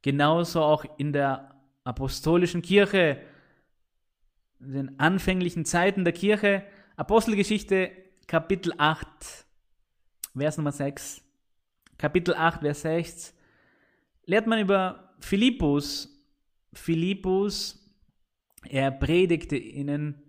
[0.00, 3.20] genauso auch in der apostolischen Kirche,
[4.60, 6.64] in den anfänglichen Zeiten der Kirche,
[6.96, 7.90] Apostelgeschichte
[8.26, 9.06] Kapitel 8,
[10.36, 11.22] Vers Nummer 6,
[11.98, 13.34] Kapitel 8, Vers 6,
[14.24, 16.08] lehrt man über Philippus.
[16.72, 17.78] Philippus,
[18.68, 20.22] er predigte ihnen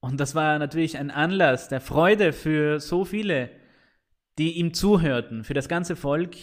[0.00, 3.50] und das war natürlich ein Anlass der Freude für so viele,
[4.38, 6.36] die ihm zuhörten, für das ganze Volk.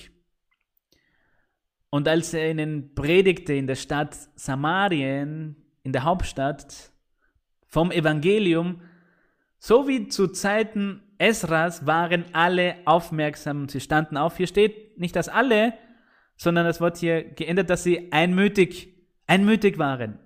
[1.90, 6.92] Und als er ihnen predigte in der Stadt Samarien, in der Hauptstadt,
[7.76, 8.80] vom Evangelium,
[9.60, 14.38] so wie zu Zeiten Esras waren alle aufmerksam, sie standen auf.
[14.38, 15.74] Hier steht nicht, dass alle,
[16.38, 18.96] sondern das Wort hier geändert, dass sie einmütig,
[19.28, 20.20] einmütig waren.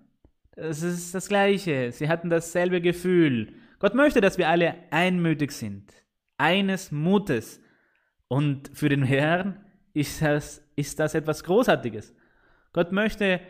[0.56, 1.92] Das ist das Gleiche.
[1.92, 3.56] Sie hatten dasselbe Gefühl.
[3.80, 5.92] Gott möchte, dass wir alle einmütig sind,
[6.38, 7.60] eines Mutes.
[8.28, 12.14] Und für den Herrn ist das, ist das etwas Großartiges.
[12.74, 13.42] Gott möchte,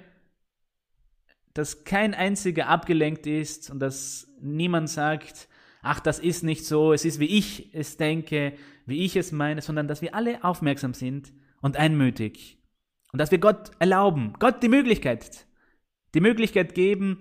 [1.54, 5.48] dass kein einziger abgelenkt ist und dass niemand sagt,
[5.82, 8.54] ach, das ist nicht so, es ist wie ich es denke,
[8.86, 12.58] wie ich es meine, sondern dass wir alle aufmerksam sind und einmütig.
[13.12, 15.48] Und dass wir Gott erlauben, Gott die Möglichkeit,
[16.14, 17.20] die Möglichkeit geben,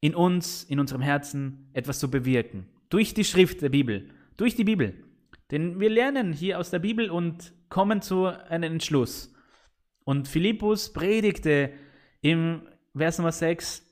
[0.00, 2.66] in uns, in unserem Herzen etwas zu bewirken.
[2.90, 5.02] Durch die Schrift der Bibel, durch die Bibel.
[5.50, 9.32] Denn wir lernen hier aus der Bibel und kommen zu einem Entschluss.
[10.04, 11.70] Und Philippus predigte
[12.20, 12.62] im
[12.96, 13.84] Vers Nummer 6,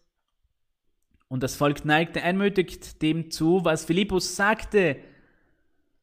[1.33, 4.99] und das Volk neigte einmütig dem zu, was Philippus sagte,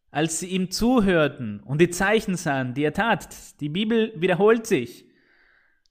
[0.10, 3.62] als sie ihm zuhörten und die Zeichen sahen, die er tat.
[3.62, 5.06] Die Bibel wiederholt sich.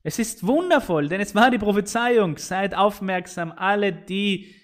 [0.02, 2.36] Es ist wundervoll, denn es war die Prophezeiung.
[2.36, 4.56] Seid aufmerksam, alle, die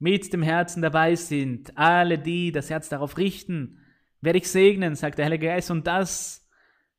[0.00, 3.78] mit dem Herzen dabei sind, alle, die das Herz darauf richten,
[4.20, 5.70] werde ich segnen, sagt der Heilige Geist.
[5.70, 6.44] Und das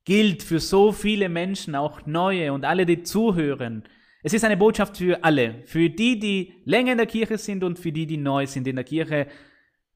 [0.06, 3.84] gilt für so viele Menschen, auch neue und alle, die zuhören.
[4.22, 7.80] Es ist eine Botschaft für alle, für die, die länger in der Kirche sind und
[7.80, 9.28] für die, die neu sind in der Kirche.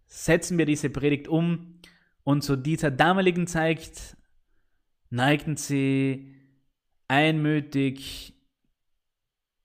[0.05, 1.79] Setzen wir diese Predigt um.
[2.23, 4.15] Und zu dieser damaligen Zeit
[5.09, 6.35] neigten sie
[7.09, 8.33] einmütig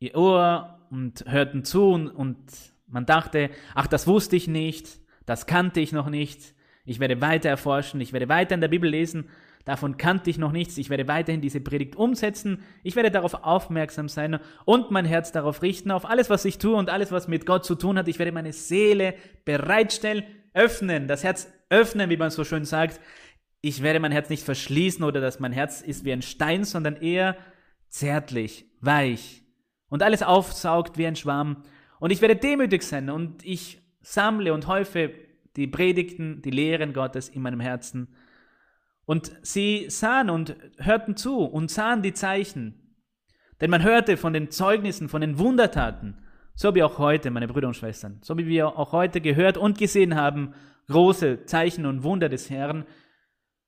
[0.01, 2.39] ihr Ohr und hörten zu und, und
[2.87, 7.49] man dachte, ach, das wusste ich nicht, das kannte ich noch nicht, ich werde weiter
[7.49, 9.29] erforschen, ich werde weiter in der Bibel lesen,
[9.65, 14.09] davon kannte ich noch nichts, ich werde weiterhin diese Predigt umsetzen, ich werde darauf aufmerksam
[14.09, 17.47] sein und mein Herz darauf richten, auf alles, was ich tue und alles, was mit
[17.47, 18.09] Gott zu tun hat.
[18.09, 23.01] Ich werde meine Seele bereitstellen, öffnen, das Herz öffnen, wie man so schön sagt.
[23.61, 26.97] Ich werde mein Herz nicht verschließen oder dass mein Herz ist wie ein Stein, sondern
[26.97, 27.37] eher
[27.89, 29.43] zärtlich, weich
[29.89, 31.63] und alles aufsaugt wie ein Schwamm.
[32.01, 35.13] Und ich werde demütig sein und ich sammle und häufe
[35.57, 38.15] die Predigten, die Lehren Gottes in meinem Herzen.
[39.09, 42.95] Und sie sahen und hörten zu und sahen die Zeichen.
[43.59, 46.19] Denn man hörte von den Zeugnissen, von den Wundertaten,
[46.55, 49.79] so wie auch heute, meine Brüder und Schwestern, so wie wir auch heute gehört und
[49.79, 50.53] gesehen haben,
[50.89, 52.85] große Zeichen und Wunder des Herrn.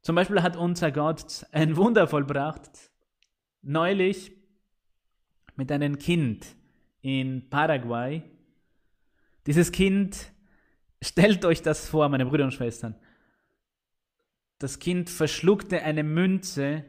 [0.02, 2.90] Zum Beispiel hat unser Gott ein Wunder vollbracht,
[3.62, 4.32] neulich
[5.56, 6.54] mit einem Kind
[7.00, 8.22] in Paraguay.
[9.46, 10.32] Dieses Kind,
[11.00, 12.94] stellt euch das vor, meine Brüder und Schwestern.
[14.60, 16.84] Das Kind verschluckte eine Münze,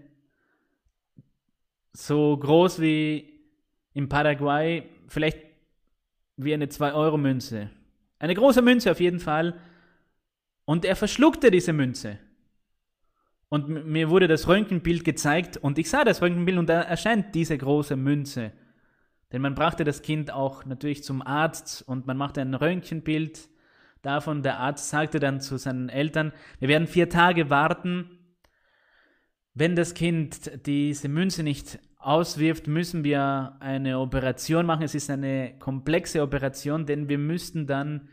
[1.93, 3.39] so groß wie
[3.93, 5.39] im Paraguay, vielleicht
[6.35, 7.69] wie eine 2-Euro-Münze.
[8.19, 9.57] Eine große Münze auf jeden Fall.
[10.65, 12.19] Und er verschluckte diese Münze.
[13.47, 17.57] Und mir wurde das Röntgenbild gezeigt und ich sah das Röntgenbild und da erscheint diese
[17.57, 18.51] große Münze.
[19.31, 23.47] Denn man brachte das Kind auch natürlich zum Arzt und man machte ein Röntgenbild
[24.01, 24.43] davon.
[24.43, 28.19] Der Arzt sagte dann zu seinen Eltern, wir werden vier Tage warten.
[29.53, 34.83] Wenn das Kind diese Münze nicht auswirft, müssen wir eine Operation machen.
[34.83, 38.09] Es ist eine komplexe Operation, denn wir müssten dann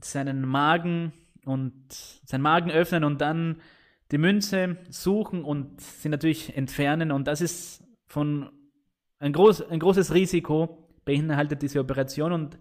[0.00, 1.12] seinen Magen
[1.44, 3.60] und seinen Magen öffnen und dann
[4.10, 7.10] die Münze suchen und sie natürlich entfernen.
[7.10, 8.50] Und das ist von
[9.18, 12.32] ein, groß, ein großes Risiko, beinhaltet diese Operation.
[12.32, 12.58] Und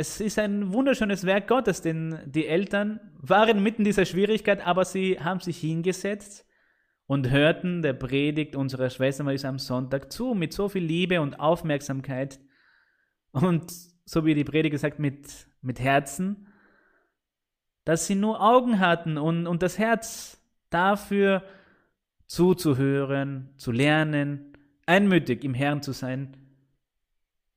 [0.00, 4.86] es ist ein wunderschönes Werk Gottes, denn die Eltern waren mitten in dieser Schwierigkeit, aber
[4.86, 6.46] sie haben sich hingesetzt
[7.04, 11.38] und hörten der Predigt unserer Schwester Marisa am Sonntag zu, mit so viel Liebe und
[11.38, 12.40] Aufmerksamkeit
[13.32, 13.70] und
[14.06, 15.28] so wie die Predigt sagt, mit,
[15.60, 16.48] mit Herzen,
[17.84, 21.44] dass sie nur Augen hatten und, und das Herz dafür
[22.24, 26.39] zuzuhören, zu lernen, einmütig im Herrn zu sein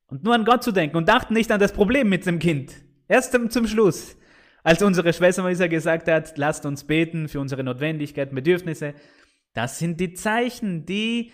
[0.08, 2.74] und nur an Gott zu denken und dachten nicht an das Problem mit dem Kind.
[3.08, 4.18] Erst zum Schluss,
[4.64, 8.94] als unsere Schwester Marisa gesagt hat, lasst uns beten für unsere Notwendigkeiten, Bedürfnisse,
[9.54, 11.32] das sind die Zeichen, die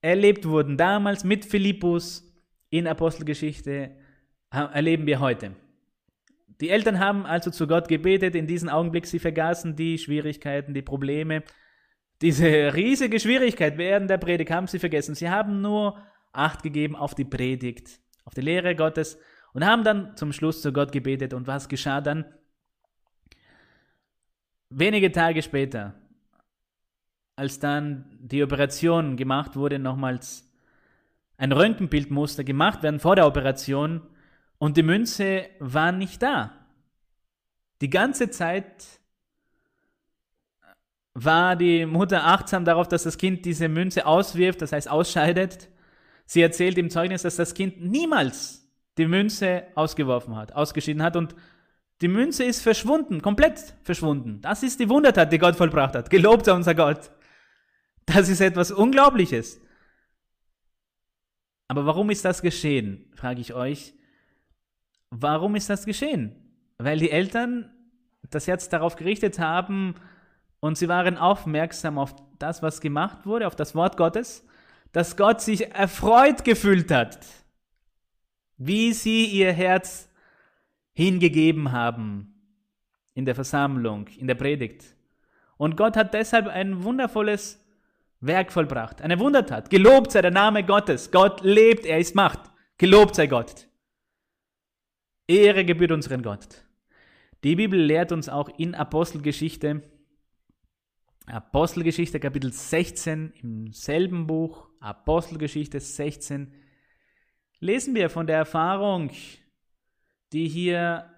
[0.00, 2.30] erlebt wurden damals mit Philippus
[2.70, 3.92] in Apostelgeschichte,
[4.50, 5.52] erleben wir heute.
[6.60, 10.82] Die Eltern haben also zu Gott gebetet, in diesem Augenblick sie vergaßen die Schwierigkeiten, die
[10.82, 11.42] Probleme.
[12.22, 15.14] Diese riesige Schwierigkeit während der Predigt haben sie vergessen.
[15.14, 15.98] Sie haben nur
[16.34, 19.18] Acht gegeben auf die Predigt, auf die Lehre Gottes
[19.52, 21.34] und haben dann zum Schluss zu Gott gebetet.
[21.34, 22.24] Und was geschah dann?
[24.70, 25.94] Wenige Tage später
[27.36, 30.50] als dann die Operation gemacht wurde, nochmals
[31.36, 34.02] ein Röntgenbildmuster gemacht werden vor der Operation
[34.58, 36.52] und die Münze war nicht da.
[37.80, 39.00] Die ganze Zeit
[41.14, 45.68] war die Mutter achtsam darauf, dass das Kind diese Münze auswirft, das heißt ausscheidet.
[46.26, 51.34] Sie erzählt im Zeugnis, dass das Kind niemals die Münze ausgeworfen hat, ausgeschieden hat und
[52.00, 54.40] die Münze ist verschwunden, komplett verschwunden.
[54.40, 56.10] Das ist die Wundertat, die Gott vollbracht hat.
[56.10, 57.10] Gelobt sei unser Gott.
[58.06, 59.60] Das ist etwas Unglaubliches.
[61.68, 63.94] Aber warum ist das geschehen, frage ich euch.
[65.10, 66.34] Warum ist das geschehen?
[66.78, 67.70] Weil die Eltern
[68.30, 69.94] das Herz darauf gerichtet haben
[70.60, 74.44] und sie waren aufmerksam auf das, was gemacht wurde, auf das Wort Gottes,
[74.94, 77.18] dass Gott sich erfreut gefühlt hat,
[78.56, 80.08] wie sie ihr Herz
[80.92, 82.32] hingegeben haben
[83.12, 84.84] in der Versammlung, in der Predigt.
[85.56, 87.60] Und Gott hat deshalb ein wundervolles
[88.20, 89.68] Werk vollbracht, eine Wundertat.
[89.68, 91.10] Gelobt sei der Name Gottes.
[91.10, 92.52] Gott lebt, er ist Macht.
[92.78, 93.66] Gelobt sei Gott.
[95.26, 96.64] Ehre gebührt unseren Gott.
[97.42, 99.82] Die Bibel lehrt uns auch in Apostelgeschichte,
[101.26, 106.52] Apostelgeschichte Kapitel 16 im selben Buch, Apostelgeschichte 16,
[107.60, 109.10] lesen wir von der Erfahrung,
[110.32, 111.10] die hier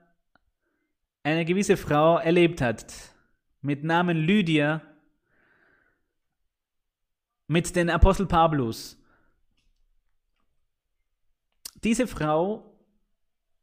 [1.25, 3.16] eine gewisse Frau erlebt hat,
[3.62, 4.81] mit Namen Lydia,
[7.49, 8.97] mit den Apostel Pablos.
[11.83, 12.79] Diese Frau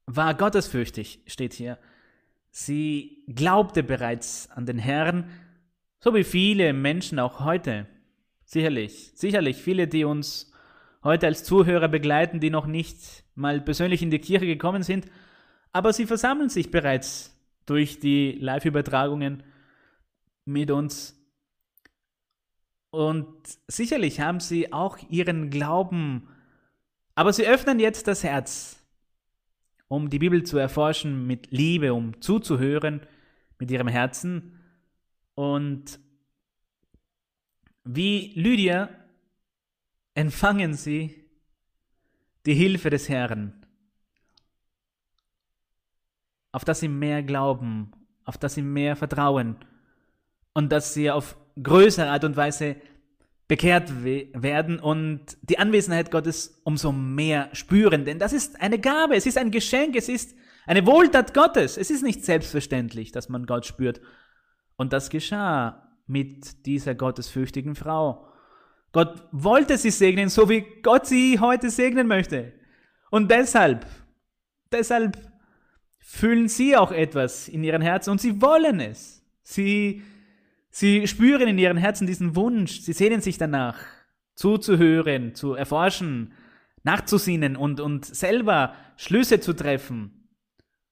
[0.06, 1.80] war gottesfürchtig, steht hier.
[2.52, 5.30] Sie glaubte bereits an den Herrn,
[6.04, 7.88] so wie viele Menschen auch heute.
[8.44, 10.52] Sicherlich, sicherlich viele, die uns
[11.02, 15.08] heute als Zuhörer begleiten, die noch nicht mal persönlich in die Kirche gekommen sind,
[15.72, 19.44] aber sie versammeln sich bereits durch die Live-Übertragungen
[20.44, 21.18] mit uns
[22.92, 23.26] und
[23.68, 26.28] sicherlich haben sie auch ihren Glauben,
[27.16, 28.84] aber sie öffnen jetzt das Herz,
[29.88, 33.00] um die Bibel zu erforschen mit Liebe, um zuzuhören
[33.58, 34.60] mit ihrem Herzen.
[35.36, 36.00] Und
[37.84, 38.90] wie Lydia
[40.14, 41.26] empfangen sie
[42.46, 43.66] die Hilfe des Herrn,
[46.52, 47.92] auf dass sie mehr glauben,
[48.26, 49.58] auf dass sie mehr vertrauen
[50.54, 52.76] und dass sie auf größere Art und Weise
[53.48, 58.06] bekehrt werden und die Anwesenheit Gottes umso mehr spüren.
[58.06, 61.78] Denn das ist eine Gabe, es ist ein Geschenk, es ist eine Wohltat Gottes.
[61.78, 64.02] Es ist nicht selbstverständlich, dass man Gott spürt.
[64.84, 68.28] Und das geschah mit dieser gottesfürchtigen Frau.
[68.92, 72.54] Gott wollte sie segnen, so wie Gott sie heute segnen möchte.
[73.10, 73.88] Und deshalb
[74.74, 75.18] deshalb
[76.00, 79.24] fühlen sie auch etwas in ihren Herzen und sie wollen es.
[79.44, 80.04] Sie,
[80.70, 83.78] sie spüren in ihren Herzen diesen Wunsch, sie sehnen sich danach,
[84.36, 86.34] zuzuhören, zu erforschen,
[86.84, 90.28] nachzusinnen und, und selber Schlüsse zu treffen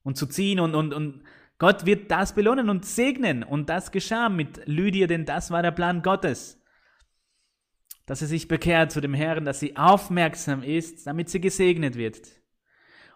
[0.03, 1.23] und zu ziehen und, und, und
[1.61, 5.69] Gott wird das belohnen und segnen und das geschah mit Lydia, denn das war der
[5.69, 6.59] Plan Gottes.
[8.07, 12.27] Dass sie sich bekehrt zu dem Herrn, dass sie aufmerksam ist, damit sie gesegnet wird.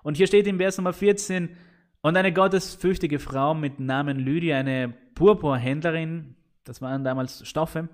[0.04, 1.58] Und hier steht im Vers Nummer 14,
[2.02, 6.36] und eine gottesfürchtige Frau mit Namen Lydia, eine Purpurhändlerin,
[6.66, 7.90] das waren damals Stoffe,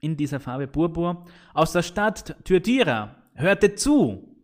[0.00, 4.36] in dieser Farbe Purpur, aus der Stadt Thyatira, hörte zu.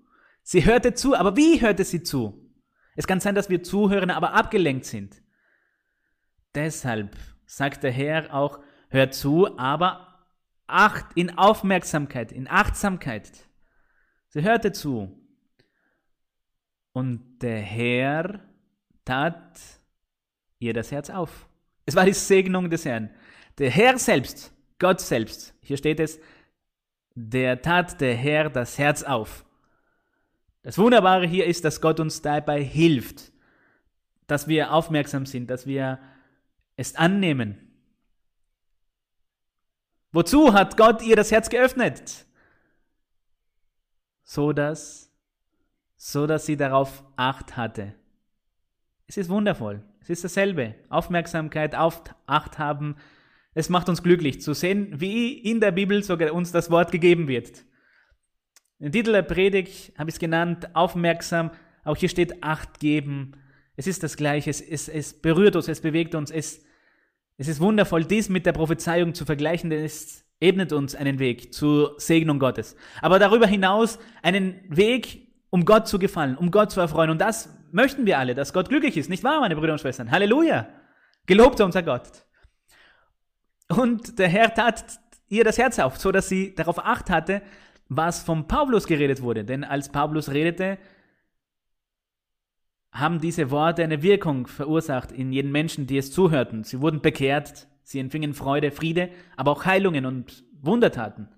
[0.45, 2.50] Sie hörte zu, aber wie hörte sie zu?
[2.97, 5.23] Es kann sein, dass wir zuhören, aber abgelenkt sind.
[6.55, 7.17] Deshalb
[7.47, 10.25] sagt der Herr auch, hört zu, aber
[10.67, 13.31] acht in Aufmerksamkeit, in Achtsamkeit.
[14.29, 15.17] Sie hörte zu.
[16.93, 18.41] Und der Herr
[19.05, 19.61] tat
[20.59, 21.49] ihr das Herz auf.
[21.87, 23.11] Es war die Segnung des Herrn.
[23.59, 26.21] Der Herr selbst, Gott selbst, hier steht es,
[27.15, 29.45] der tat der Herr das Herz auf.
[30.63, 33.33] Das Wunderbare hier ist, dass Gott uns dabei hilft,
[34.27, 35.99] dass wir aufmerksam sind, dass wir
[36.77, 37.71] es annehmen.
[40.13, 42.27] Wozu hat Gott ihr das Herz geöffnet?
[44.25, 45.11] So dass,
[45.97, 47.95] so dass sie darauf Acht hatte.
[49.07, 49.83] Es ist wundervoll.
[50.01, 50.75] Es ist dasselbe.
[50.89, 52.97] Aufmerksamkeit, auf Acht haben.
[53.55, 57.29] Es macht uns glücklich zu sehen, wie in der Bibel sogar uns das Wort gegeben
[57.29, 57.65] wird.
[58.81, 61.51] Den Titel der Predigt habe ich es genannt, aufmerksam.
[61.85, 63.33] Auch hier steht Acht geben.
[63.77, 64.49] Es ist das Gleiche.
[64.49, 66.31] Es, es, es berührt uns, es bewegt uns.
[66.31, 66.65] Es,
[67.37, 71.53] es ist wundervoll, dies mit der Prophezeiung zu vergleichen, denn es ebnet uns einen Weg
[71.53, 72.75] zur Segnung Gottes.
[73.03, 77.11] Aber darüber hinaus einen Weg, um Gott zu gefallen, um Gott zu erfreuen.
[77.11, 79.11] Und das möchten wir alle, dass Gott glücklich ist.
[79.11, 80.11] Nicht wahr, meine Brüder und Schwestern?
[80.11, 80.69] Halleluja!
[81.27, 82.25] Gelobt unser Gott.
[83.69, 84.85] Und der Herr tat
[85.29, 87.43] ihr das Herz auf, so dass sie darauf acht hatte,
[87.91, 89.45] was von Paulus geredet wurde.
[89.45, 90.79] Denn als Paulus redete,
[92.93, 96.65] haben diese Worte eine Wirkung verursacht in jeden Menschen, die es zuhörten.
[96.65, 101.29] Sie wurden bekehrt, sie empfingen Freude, Friede, aber auch Heilungen und Wundertaten.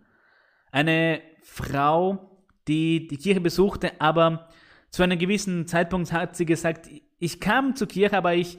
[0.70, 2.30] Eine Frau,
[2.68, 4.48] die die Kirche besuchte, aber
[4.90, 6.88] zu einem gewissen Zeitpunkt hat sie gesagt,
[7.18, 8.58] ich kam zur Kirche, aber ich,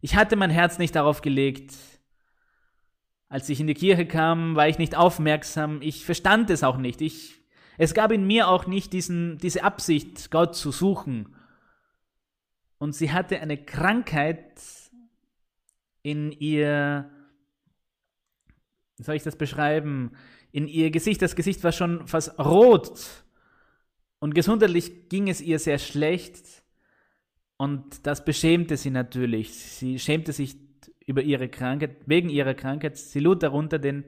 [0.00, 1.74] ich hatte mein Herz nicht darauf gelegt,
[3.36, 7.02] als ich in die Kirche kam, war ich nicht aufmerksam, ich verstand es auch nicht.
[7.02, 7.34] Ich,
[7.76, 11.36] es gab in mir auch nicht diesen, diese Absicht, Gott zu suchen.
[12.78, 14.58] Und sie hatte eine Krankheit
[16.02, 17.10] in ihr,
[18.96, 20.12] wie soll ich das beschreiben,
[20.50, 21.20] in ihr Gesicht.
[21.20, 23.22] Das Gesicht war schon fast rot
[24.18, 26.62] und gesundheitlich ging es ihr sehr schlecht.
[27.58, 29.52] Und das beschämte sie natürlich.
[29.52, 30.56] Sie schämte sich
[31.06, 32.96] über ihre Krankheit, wegen ihrer Krankheit.
[32.98, 34.04] Sie lud darunter, denn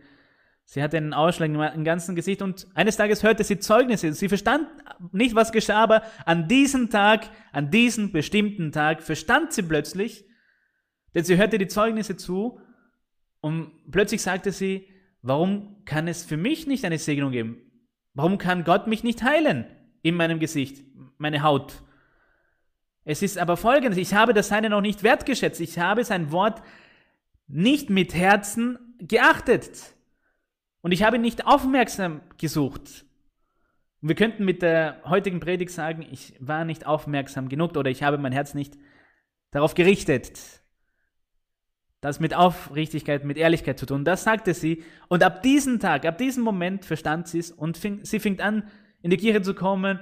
[0.64, 4.12] sie hatte einen Ausschlag im ganzen Gesicht und eines Tages hörte sie Zeugnisse.
[4.12, 4.66] Sie verstand
[5.12, 10.24] nicht, was geschah, aber an diesem Tag, an diesem bestimmten Tag verstand sie plötzlich,
[11.14, 12.60] denn sie hörte die Zeugnisse zu
[13.40, 14.88] und plötzlich sagte sie,
[15.22, 17.62] warum kann es für mich nicht eine Segnung geben?
[18.14, 19.66] Warum kann Gott mich nicht heilen
[20.02, 20.84] in meinem Gesicht,
[21.18, 21.82] meine Haut?
[23.04, 26.60] Es ist aber folgendes, ich habe das Seine noch nicht wertgeschätzt, ich habe sein Wort
[27.48, 29.94] nicht mit Herzen geachtet.
[30.80, 33.04] Und ich habe nicht aufmerksam gesucht.
[34.00, 38.18] Wir könnten mit der heutigen Predigt sagen, ich war nicht aufmerksam genug oder ich habe
[38.18, 38.78] mein Herz nicht
[39.50, 40.62] darauf gerichtet.
[42.00, 44.04] Das mit Aufrichtigkeit, mit Ehrlichkeit zu tun.
[44.04, 44.84] Das sagte sie.
[45.08, 48.70] Und ab diesem Tag, ab diesem Moment verstand sie es und fing, sie fing an,
[49.02, 49.98] in die Kirche zu kommen,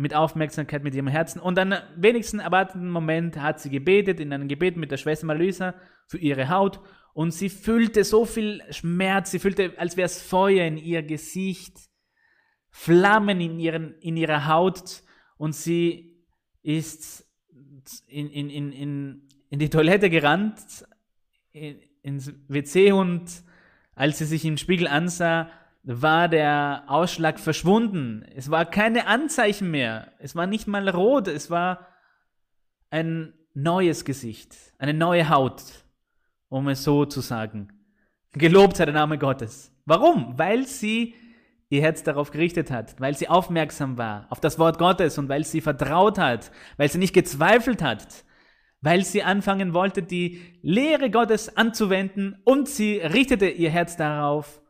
[0.00, 1.40] mit Aufmerksamkeit, mit ihrem Herzen.
[1.40, 5.74] Und dann wenigsten erwarteten Moment hat sie gebetet, in einem Gebet mit der Schwester Maluisa
[6.06, 6.80] für ihre Haut.
[7.12, 11.76] Und sie fühlte so viel Schmerz, sie fühlte, als wäre es Feuer in ihr Gesicht,
[12.70, 15.02] Flammen in, ihren, in ihrer Haut.
[15.36, 16.24] Und sie
[16.62, 17.26] ist
[18.06, 20.86] in, in, in, in, in die Toilette gerannt,
[21.52, 23.26] in, ins WC und
[23.94, 25.50] als sie sich im Spiegel ansah,
[25.82, 28.24] war der Ausschlag verschwunden.
[28.34, 30.12] Es war keine Anzeichen mehr.
[30.18, 31.28] Es war nicht mal rot.
[31.28, 31.86] Es war
[32.90, 35.62] ein neues Gesicht, eine neue Haut,
[36.48, 37.72] um es so zu sagen.
[38.32, 39.72] Gelobt sei der Name Gottes.
[39.86, 40.38] Warum?
[40.38, 41.14] Weil sie
[41.68, 45.44] ihr Herz darauf gerichtet hat, weil sie aufmerksam war auf das Wort Gottes und weil
[45.44, 48.24] sie vertraut hat, weil sie nicht gezweifelt hat,
[48.80, 54.60] weil sie anfangen wollte, die Lehre Gottes anzuwenden und sie richtete ihr Herz darauf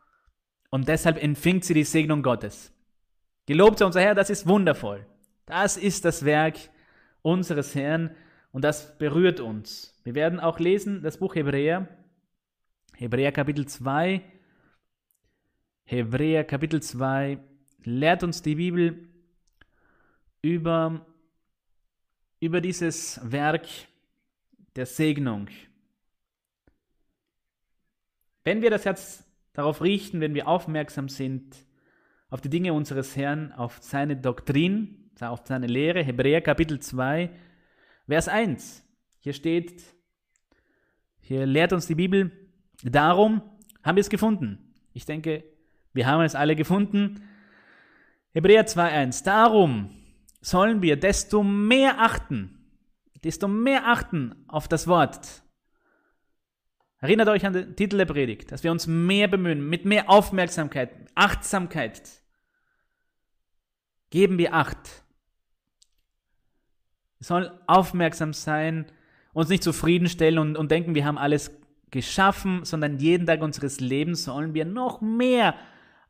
[0.71, 2.73] und deshalb empfängt sie die Segnung Gottes.
[3.47, 5.07] Gelobt sei unser Herr, das ist wundervoll.
[5.45, 6.57] Das ist das Werk
[7.23, 8.15] unseres Herrn
[8.53, 10.01] und das berührt uns.
[10.05, 11.89] Wir werden auch lesen das Buch Hebräer,
[12.97, 14.23] Hebräer Kapitel 2.
[15.85, 17.39] Hebräer Kapitel 2
[17.83, 19.09] lehrt uns die Bibel
[20.43, 21.07] über,
[22.41, 23.67] über dieses Werk
[24.77, 25.49] der Segnung.
[28.45, 31.57] Wenn wir das Herz darauf richten, wenn wir aufmerksam sind
[32.29, 37.31] auf die Dinge unseres Herrn, auf seine Doktrin, auf seine Lehre, Hebräer Kapitel 2,
[38.07, 38.85] Vers 1.
[39.19, 39.83] Hier steht,
[41.21, 42.33] hier lehrt uns die Bibel,
[42.83, 43.43] darum
[43.83, 44.75] haben wir es gefunden.
[44.93, 45.45] Ich denke,
[45.93, 47.23] wir haben es alle gefunden.
[48.33, 49.25] Hebräer 2.1.
[49.25, 49.91] Darum
[50.41, 52.59] sollen wir desto mehr achten,
[53.23, 55.43] desto mehr achten auf das Wort.
[57.01, 60.91] Erinnert euch an den Titel der Predigt, dass wir uns mehr bemühen, mit mehr Aufmerksamkeit,
[61.15, 62.03] Achtsamkeit.
[64.11, 65.05] Geben wir Acht.
[67.19, 68.87] Wir sollen aufmerksam sein,
[69.33, 71.51] uns nicht zufriedenstellen und, und denken, wir haben alles
[71.91, 75.55] geschaffen, sondern jeden Tag unseres Lebens sollen wir noch mehr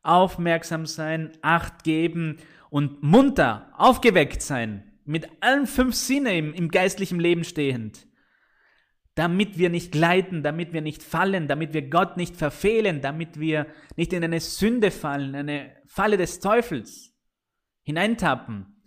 [0.02, 2.38] aufmerksam sein, Acht geben
[2.68, 8.06] und munter, aufgeweckt sein, mit allen fünf Sinne im, im geistlichen Leben stehend,
[9.20, 13.66] damit wir nicht gleiten, damit wir nicht fallen, damit wir Gott nicht verfehlen, damit wir
[13.94, 17.14] nicht in eine Sünde fallen, eine Falle des Teufels
[17.82, 18.82] hineintappen.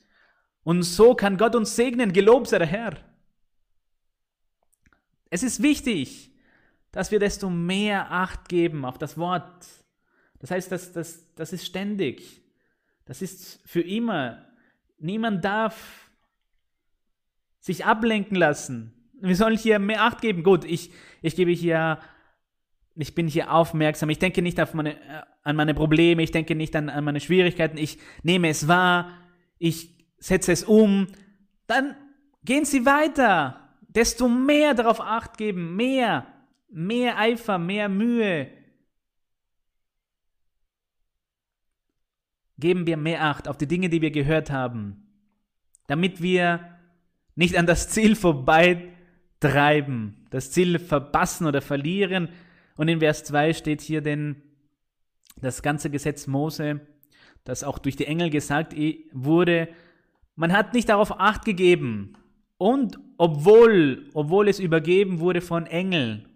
[0.64, 2.98] Und so kann Gott uns segnen, gelobt sei der Herr.
[5.30, 6.32] Es ist wichtig,
[6.92, 9.68] dass wir desto mehr Acht geben auf das Wort.
[10.40, 12.42] Das heißt, das, das, das ist ständig.
[13.06, 14.48] Das ist für immer.
[14.98, 16.10] Niemand darf
[17.60, 19.03] sich ablenken lassen.
[19.26, 20.44] Wir sollen hier mehr Acht geben.
[20.44, 22.00] Gut, ich, ich gebe hier,
[22.96, 24.10] ich bin hier aufmerksam.
[24.10, 26.22] Ich denke nicht auf meine, äh, an meine Probleme.
[26.24, 27.78] Ich denke nicht an, an meine Schwierigkeiten.
[27.78, 29.18] Ich nehme es wahr.
[29.60, 31.08] Ich setze es um.
[31.68, 31.96] Dann
[32.44, 33.70] gehen Sie weiter.
[33.88, 35.78] Desto mehr darauf Acht geben.
[35.78, 36.28] Mehr.
[36.70, 38.50] Mehr Eifer, mehr Mühe.
[42.58, 45.08] Geben wir mehr Acht auf die Dinge, die wir gehört haben,
[45.88, 46.78] damit wir
[47.36, 48.18] nicht an das Ziel
[49.44, 52.30] vorbeitreiben, das Ziel verpassen oder verlieren.
[52.76, 54.42] Und in Vers 2 steht hier denn
[55.38, 56.82] das ganze Gesetz Mose,
[57.44, 58.74] das auch durch die Engel gesagt
[59.12, 59.68] wurde,
[60.36, 62.14] man hat nicht darauf acht gegeben.
[62.58, 66.28] Und obwohl, obwohl es übergeben wurde von Engeln,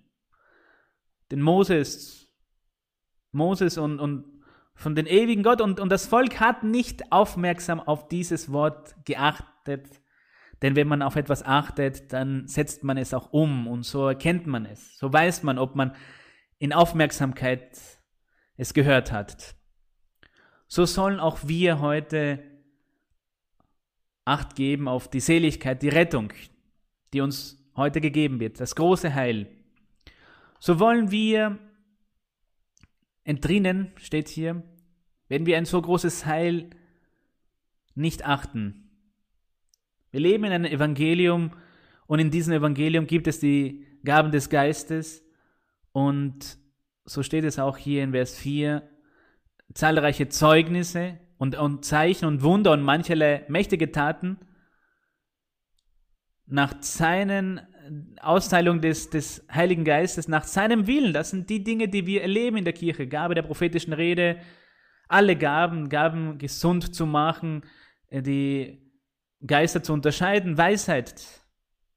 [1.32, 2.30] den Moses,
[3.32, 4.26] Moses und, und
[4.76, 10.01] von den ewigen Gott und, und das Volk hat nicht aufmerksam auf dieses Wort geachtet,
[10.62, 14.47] denn wenn man auf etwas achtet, dann setzt man es auch um und so erkennt
[14.47, 15.95] man es, so weiß man, ob man
[16.60, 17.78] in Aufmerksamkeit
[18.55, 19.55] es gehört hat.
[20.68, 22.43] So sollen auch wir heute
[24.26, 26.34] Acht geben auf die Seligkeit, die Rettung,
[27.14, 29.47] die uns heute gegeben wird, das große Heil.
[30.60, 31.58] So wollen wir
[33.24, 34.64] entrinnen, steht hier,
[35.30, 36.72] wenn wir ein so großes Heil
[37.95, 38.86] nicht achten.
[40.12, 41.51] Wir leben in einem Evangelium
[42.05, 45.24] und in diesem Evangelium gibt es die Gaben des Geistes
[45.91, 46.58] und
[47.05, 48.84] so steht es auch hier in Vers 4,
[49.74, 54.38] zahlreiche Zeugnisse und, und Zeichen und Wunder und mancherlei mächtige Taten
[56.45, 57.62] nach seinen
[58.22, 61.14] Austeilung des, des Heiligen Geistes, nach seinem Willen.
[61.14, 63.08] Das sind die Dinge, die wir erleben in der Kirche.
[63.08, 64.38] Gabe der prophetischen Rede,
[65.08, 67.64] alle Gaben, Gaben gesund zu machen,
[68.10, 68.86] äh, die
[69.47, 71.15] Geister zu unterscheiden, Weisheit,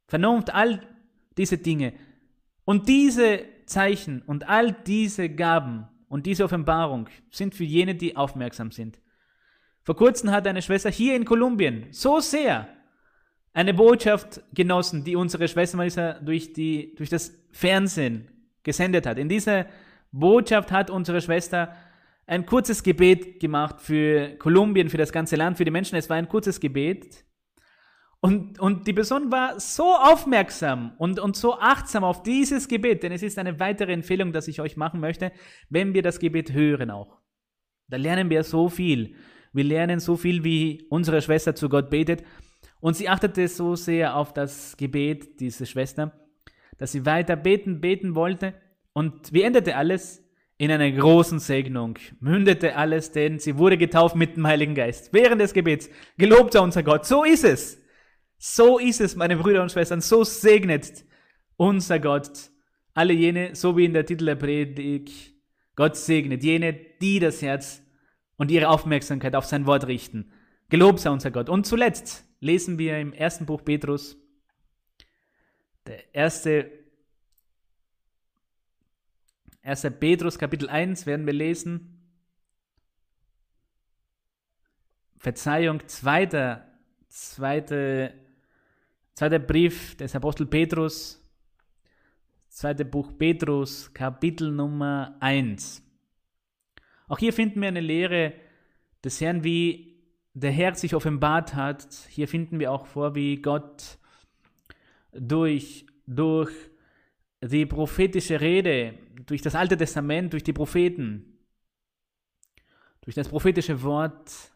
[0.07, 0.81] Vernunft, all
[1.37, 1.93] diese Dinge.
[2.65, 8.71] Und diese Zeichen und all diese Gaben und diese Offenbarung sind für jene, die aufmerksam
[8.71, 9.01] sind.
[9.83, 12.69] Vor kurzem hat eine Schwester hier in Kolumbien so sehr
[13.53, 18.29] eine Botschaft genossen, die unsere Schwester Marisa durch, die, durch das Fernsehen
[18.63, 19.19] gesendet hat.
[19.19, 19.67] In dieser
[20.13, 21.75] Botschaft hat unsere Schwester
[22.27, 25.97] ein kurzes Gebet gemacht für Kolumbien, für das ganze Land, für die Menschen.
[25.97, 27.25] Es war ein kurzes Gebet.
[28.23, 33.13] Und, und die Person war so aufmerksam und, und so achtsam auf dieses Gebet, denn
[33.13, 35.33] es ist eine weitere Empfehlung, dass ich euch machen möchte,
[35.71, 37.19] wenn wir das Gebet hören auch.
[37.89, 39.15] Da lernen wir so viel.
[39.53, 42.23] Wir lernen so viel, wie unsere Schwester zu Gott betet.
[42.81, 46.13] Und sie achtete so sehr auf das Gebet, diese Schwester,
[46.79, 48.55] dass sie weiter beten, beten wollte.
[48.93, 50.25] Und wie endete alles?
[50.59, 51.99] In einer großen Segnung.
[52.21, 55.11] Mündete alles, denn sie wurde getauft mit dem Heiligen Geist.
[55.11, 55.89] Während des Gebets.
[56.19, 57.07] Gelobt sei unser Gott.
[57.07, 57.80] So ist es.
[58.43, 60.01] So ist es, meine Brüder und Schwestern.
[60.01, 61.05] So segnet
[61.59, 62.51] unser Gott
[62.95, 65.35] alle jene, so wie in der Titel der Predigt,
[65.77, 67.83] Gott segnet jene, die das Herz
[68.39, 70.33] und ihre Aufmerksamkeit auf sein Wort richten.
[70.71, 71.51] Gelobt sei unser Gott.
[71.51, 74.17] Und zuletzt lesen wir im ersten Buch Petrus,
[75.87, 76.71] der erste,
[79.61, 82.11] erste Petrus Kapitel 1 werden wir lesen.
[85.19, 86.67] Verzeihung, zweiter,
[87.09, 88.15] zweite,
[89.21, 91.23] zweiter Brief des Apostel Petrus,
[92.49, 95.83] zweite Buch Petrus, Kapitel Nummer 1.
[97.07, 98.33] Auch hier finden wir eine Lehre
[99.05, 100.03] des Herrn, wie
[100.33, 101.87] der Herr sich offenbart hat.
[102.09, 103.99] Hier finden wir auch vor, wie Gott
[105.13, 106.53] durch, durch
[107.43, 108.95] die prophetische Rede,
[109.27, 111.39] durch das Alte Testament, durch die Propheten,
[113.03, 114.51] durch das prophetische Wort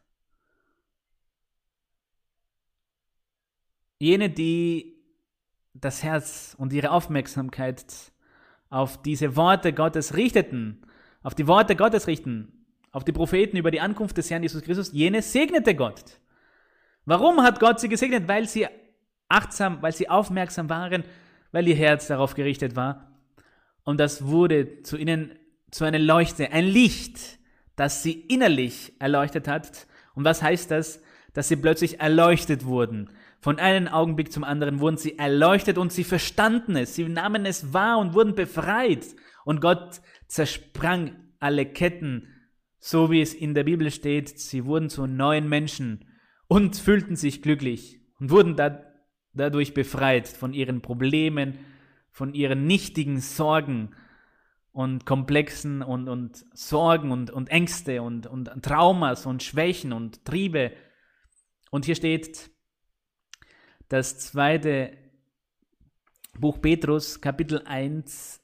[3.99, 4.95] jene, die
[5.75, 7.85] das Herz und ihre Aufmerksamkeit
[8.71, 10.83] auf diese Worte Gottes richteten,
[11.23, 14.93] auf die Worte Gottes richten, auf die Propheten über die Ankunft des Herrn Jesus Christus,
[14.93, 16.21] jene segnete Gott.
[17.05, 18.29] Warum hat Gott sie gesegnet?
[18.29, 18.67] Weil sie
[19.29, 21.05] achtsam, weil sie aufmerksam waren,
[21.53, 23.13] weil ihr Herz darauf gerichtet war.
[23.85, 25.39] Und das wurde zu ihnen
[25.71, 27.39] zu einer Leuchte, ein Licht,
[27.77, 29.87] das sie innerlich erleuchtet hat.
[30.15, 31.03] Und was heißt das?
[31.33, 33.11] Dass sie plötzlich erleuchtet wurden.
[33.45, 36.95] Von einem Augenblick zum anderen wurden sie erleuchtet und sie verstanden es.
[36.95, 39.05] Sie nahmen es wahr und wurden befreit.
[39.45, 42.27] Und Gott zersprang alle Ketten,
[42.79, 44.39] so wie es in der Bibel steht.
[44.39, 46.07] Sie wurden zu neuen Menschen
[46.49, 48.81] und fühlten sich glücklich und wurden da,
[49.35, 51.59] dadurch befreit von ihren Problemen,
[52.13, 53.95] von ihren nichtigen Sorgen
[54.73, 60.73] und Komplexen und, und Sorgen und, und Ängste und, und Traumas und Schwächen und Triebe.
[61.71, 62.54] Und hier steht,
[63.89, 64.97] das zweite
[66.39, 68.41] Buch Petrus, Kapitel 1.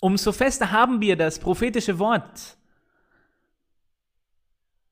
[0.00, 2.56] Umso fester haben wir das prophetische Wort.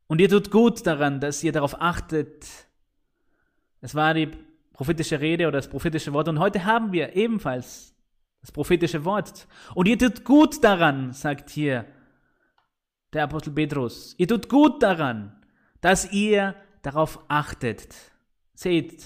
[0.07, 2.47] Und ihr tut gut daran, dass ihr darauf achtet.
[3.81, 4.31] Es war die
[4.72, 6.29] prophetische Rede oder das prophetische Wort.
[6.29, 7.95] Und heute haben wir ebenfalls
[8.41, 9.47] das prophetische Wort.
[9.74, 11.85] Und ihr tut gut daran, sagt hier
[13.12, 14.14] der Apostel Petrus.
[14.18, 15.45] Ihr tut gut daran,
[15.81, 17.95] dass ihr darauf achtet.
[18.55, 19.05] Seht,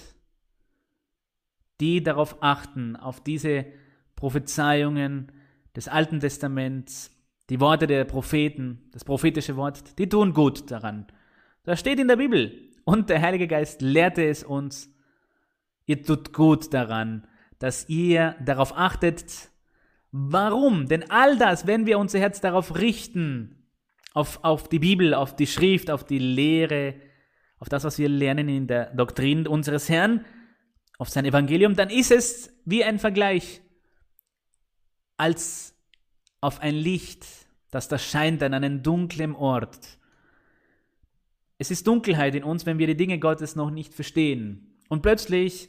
[1.83, 3.67] die darauf achten, auf diese
[4.15, 5.33] Prophezeiungen
[5.75, 7.11] des Alten Testaments,
[7.51, 11.09] die Worte der Propheten, das prophetische Wort, die tun gut daran.
[11.65, 12.57] Das steht in der Bibel.
[12.85, 14.95] Und der Heilige Geist lehrte es uns.
[15.85, 17.27] Ihr tut gut daran,
[17.59, 19.51] dass ihr darauf achtet.
[20.13, 20.87] Warum?
[20.87, 23.67] Denn all das, wenn wir unser Herz darauf richten,
[24.15, 26.95] auf, auf die Bibel, auf die Schrift, auf die Lehre,
[27.59, 30.25] auf das, was wir lernen in der Doktrin unseres Herrn,
[30.99, 33.61] auf sein Evangelium, dann ist es wie ein Vergleich
[35.17, 35.75] als
[36.41, 37.27] auf ein Licht,
[37.71, 39.99] das da scheint an einem dunklen Ort.
[41.59, 44.77] Es ist Dunkelheit in uns, wenn wir die Dinge Gottes noch nicht verstehen.
[44.89, 45.69] Und plötzlich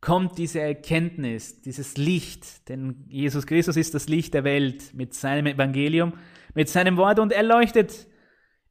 [0.00, 5.46] kommt diese Erkenntnis, dieses Licht, denn Jesus Christus ist das Licht der Welt mit seinem
[5.46, 6.14] Evangelium,
[6.54, 8.06] mit seinem Wort und er leuchtet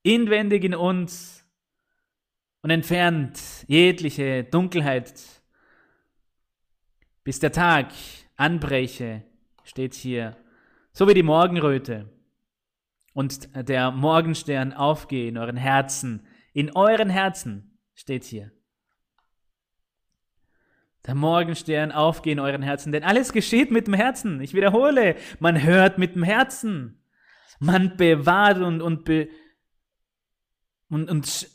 [0.01, 1.45] inwendig in uns
[2.61, 5.13] und entfernt jegliche Dunkelheit
[7.25, 7.87] bis der Tag
[8.37, 9.23] anbreche,
[9.63, 10.37] steht hier,
[10.93, 12.07] so wie die Morgenröte
[13.13, 18.51] und der Morgenstern aufgehe in euren Herzen, in euren Herzen, steht hier.
[21.07, 24.39] Der Morgenstern aufgehe in euren Herzen, denn alles geschieht mit dem Herzen.
[24.39, 27.03] Ich wiederhole, man hört mit dem Herzen.
[27.59, 29.29] Man bewahrt und, und, be,
[30.89, 31.49] und, und,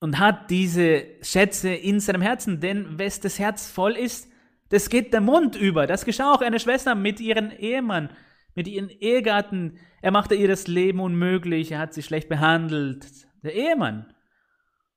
[0.00, 4.30] und hat diese Schätze in seinem Herzen, denn wes das Herz voll ist,
[4.74, 5.86] das geht der Mund über.
[5.86, 8.10] Das geschah auch einer Schwester mit ihrem Ehemann,
[8.56, 9.78] mit ihrem Ehegatten.
[10.02, 13.06] Er machte ihr das Leben unmöglich, er hat sie schlecht behandelt.
[13.44, 14.12] Der Ehemann.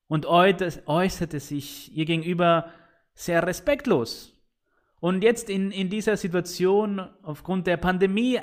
[0.08, 2.72] Und äußerte sich ihr gegenüber
[3.14, 4.34] sehr respektlos.
[5.00, 8.40] Und jetzt in, in dieser Situation, aufgrund der Pandemie,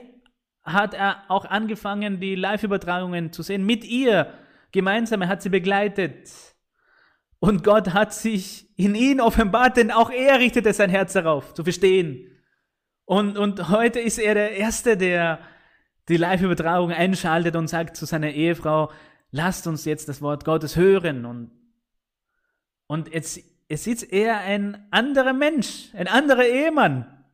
[0.62, 4.32] hat er auch angefangen, die Live-Übertragungen zu sehen mit ihr.
[4.70, 6.53] Gemeinsam, er hat sie begleitet.
[7.44, 11.62] Und Gott hat sich in ihn offenbart, denn auch er richtete sein Herz darauf, zu
[11.62, 12.30] verstehen.
[13.04, 15.40] Und, und heute ist er der Erste, der
[16.08, 18.90] die Live-Übertragung einschaltet und sagt zu seiner Ehefrau,
[19.30, 21.26] lasst uns jetzt das Wort Gottes hören.
[21.26, 21.50] Und,
[22.86, 23.38] und jetzt,
[23.68, 27.26] jetzt ist er ein anderer Mensch, ein anderer Ehemann,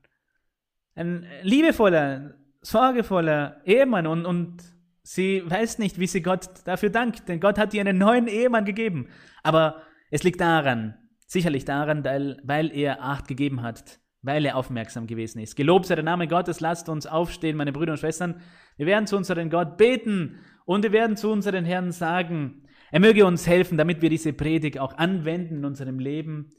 [0.97, 4.09] ein liebevoller, sorgevoller Ehemann.
[4.09, 4.57] Und, und
[5.05, 8.65] sie weiß nicht, wie sie Gott dafür dankt, denn Gott hat ihr einen neuen Ehemann
[8.65, 9.07] gegeben.
[9.45, 10.95] Aber es liegt daran,
[11.27, 12.05] sicherlich daran,
[12.45, 15.57] weil er Acht gegeben hat, weil er aufmerksam gewesen ist.
[15.57, 18.41] Gelobt sei der Name Gottes, lasst uns aufstehen, meine Brüder und Schwestern.
[18.77, 23.25] Wir werden zu unserem Gott beten und wir werden zu unseren Herrn sagen, Er möge
[23.25, 26.51] uns helfen, damit wir diese Predigt auch anwenden in unserem Leben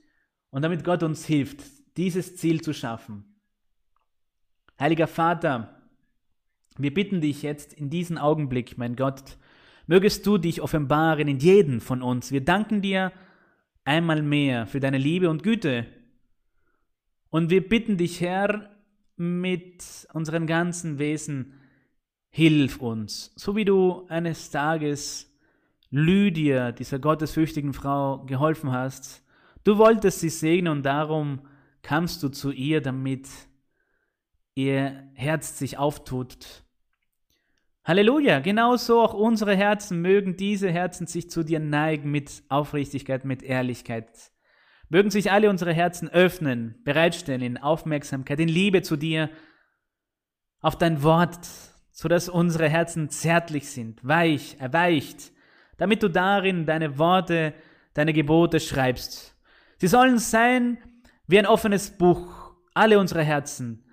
[0.49, 1.61] und damit Gott uns hilft,
[1.97, 3.35] dieses Ziel zu schaffen.
[4.79, 5.81] Heiliger Vater,
[6.77, 9.37] wir bitten dich jetzt in diesem Augenblick, mein Gott,
[9.87, 12.31] mögest du dich offenbaren in jeden von uns.
[12.31, 13.11] Wir danken dir
[13.83, 15.85] einmal mehr für deine Liebe und Güte.
[17.29, 18.69] Und wir bitten dich, Herr,
[19.15, 21.53] mit unserem ganzen Wesen,
[22.29, 25.29] hilf uns, so wie du eines Tages
[25.89, 29.23] Lydia, dieser gottesfürchtigen Frau, geholfen hast.
[29.63, 31.41] Du wolltest sie segnen und darum
[31.81, 33.27] kamst du zu ihr, damit
[34.55, 36.63] ihr Herz sich auftut.
[37.83, 43.41] Halleluja, genauso auch unsere Herzen mögen diese Herzen sich zu dir neigen mit Aufrichtigkeit, mit
[43.41, 44.07] Ehrlichkeit.
[44.89, 49.31] Mögen sich alle unsere Herzen öffnen, bereitstellen in Aufmerksamkeit, in Liebe zu dir,
[50.59, 51.47] auf dein Wort,
[51.91, 55.31] so dass unsere Herzen zärtlich sind, weich, erweicht,
[55.77, 57.55] damit du darin deine Worte,
[57.95, 59.35] deine Gebote schreibst.
[59.79, 60.77] Sie sollen sein
[61.25, 63.85] wie ein offenes Buch, alle unsere Herzen.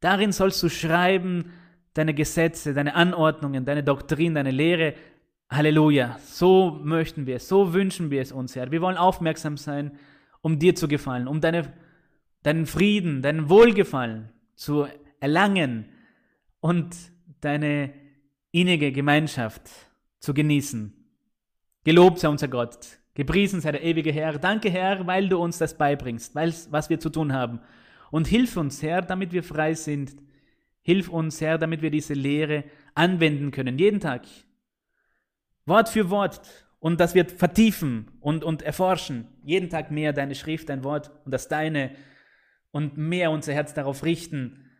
[0.00, 1.52] Darin sollst du schreiben
[1.94, 4.94] deine Gesetze, deine Anordnungen, deine Doktrin, deine Lehre.
[5.50, 6.18] Halleluja.
[6.24, 8.70] So möchten wir es, so wünschen wir es uns, Herr.
[8.70, 9.92] Wir wollen aufmerksam sein,
[10.42, 11.72] um dir zu gefallen, um deine,
[12.42, 14.86] deinen Frieden, deinen Wohlgefallen zu
[15.20, 15.86] erlangen
[16.60, 16.96] und
[17.40, 17.92] deine
[18.50, 19.62] innige Gemeinschaft
[20.18, 20.92] zu genießen.
[21.84, 24.38] Gelobt sei unser Gott, gepriesen sei der ewige Herr.
[24.38, 27.60] Danke, Herr, weil du uns das beibringst, weil, was wir zu tun haben.
[28.10, 30.14] Und hilf uns, Herr, damit wir frei sind.
[30.84, 32.64] Hilf uns, Herr, damit wir diese Lehre
[32.94, 34.22] anwenden können, jeden Tag.
[35.66, 36.40] Wort für Wort.
[36.78, 41.32] Und dass wir vertiefen und, und erforschen, jeden Tag mehr deine Schrift, dein Wort und
[41.32, 41.92] das deine.
[42.70, 44.70] Und mehr unser Herz darauf richten,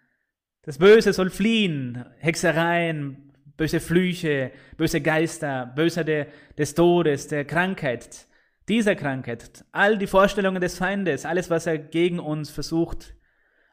[0.62, 6.26] das Böse soll fliehen, Hexereien, böse Flüche, böse Geister, Böse de,
[6.58, 8.26] des Todes, der Krankheit,
[8.68, 13.14] dieser Krankheit, all die Vorstellungen des Feindes, alles, was er gegen uns versucht,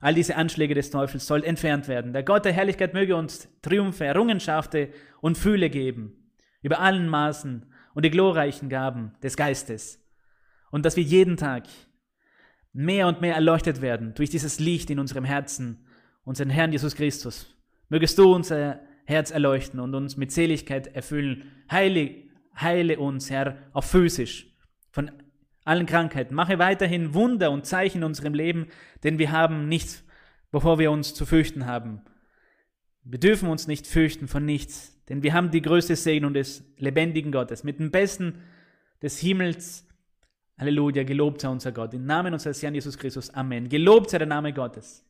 [0.02, 2.12] all diese Anschläge des Teufels soll entfernt werden.
[2.12, 4.90] Der Gott der Herrlichkeit möge uns Triumphe, Errungenschaften
[5.22, 6.32] und Fühle geben,
[6.62, 10.04] über allen Maßen und die glorreichen Gaben des Geistes.
[10.72, 11.64] Und dass wir jeden Tag
[12.74, 15.86] mehr und mehr erleuchtet werden durch dieses Licht in unserem Herzen
[16.24, 17.56] unseren Herrn Jesus Christus.
[17.90, 21.52] Mögest du unser Herz erleuchten und uns mit Seligkeit erfüllen.
[21.70, 22.16] Heile,
[22.56, 24.48] heile uns, Herr, auch physisch
[24.92, 25.12] von
[25.64, 26.36] allen Krankheiten.
[26.36, 28.68] Mache weiterhin Wunder und Zeichen in unserem Leben,
[29.04, 30.04] denn wir haben nichts,
[30.52, 32.02] bevor wir uns zu fürchten haben.
[33.04, 37.32] Wir dürfen uns nicht fürchten von nichts, denn wir haben die größte Segnung des lebendigen
[37.32, 37.64] Gottes.
[37.64, 38.40] Mit dem Besten
[39.02, 39.88] des Himmels.
[40.58, 41.94] Halleluja, gelobt sei unser Gott.
[41.94, 43.32] Im Namen unseres Herrn Jesus Christus.
[43.32, 43.70] Amen.
[43.70, 45.04] Gelobt sei der Name Gottes.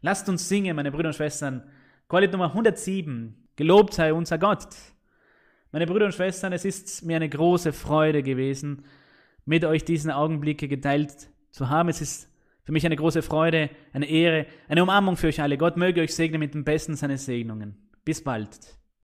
[0.00, 1.62] Lasst uns singen, meine Brüder und Schwestern.
[2.08, 3.34] Chorlied Nummer 107.
[3.56, 4.68] Gelobt sei unser Gott.
[5.72, 8.84] Meine Brüder und Schwestern, es ist mir eine große Freude gewesen,
[9.44, 11.88] mit euch diesen Augenblicke geteilt zu haben.
[11.88, 12.28] Es ist
[12.64, 15.58] für mich eine große Freude, eine Ehre, eine Umarmung für euch alle.
[15.58, 17.76] Gott möge euch segnen mit dem Besten seiner Segnungen.
[18.04, 18.78] Bis bald.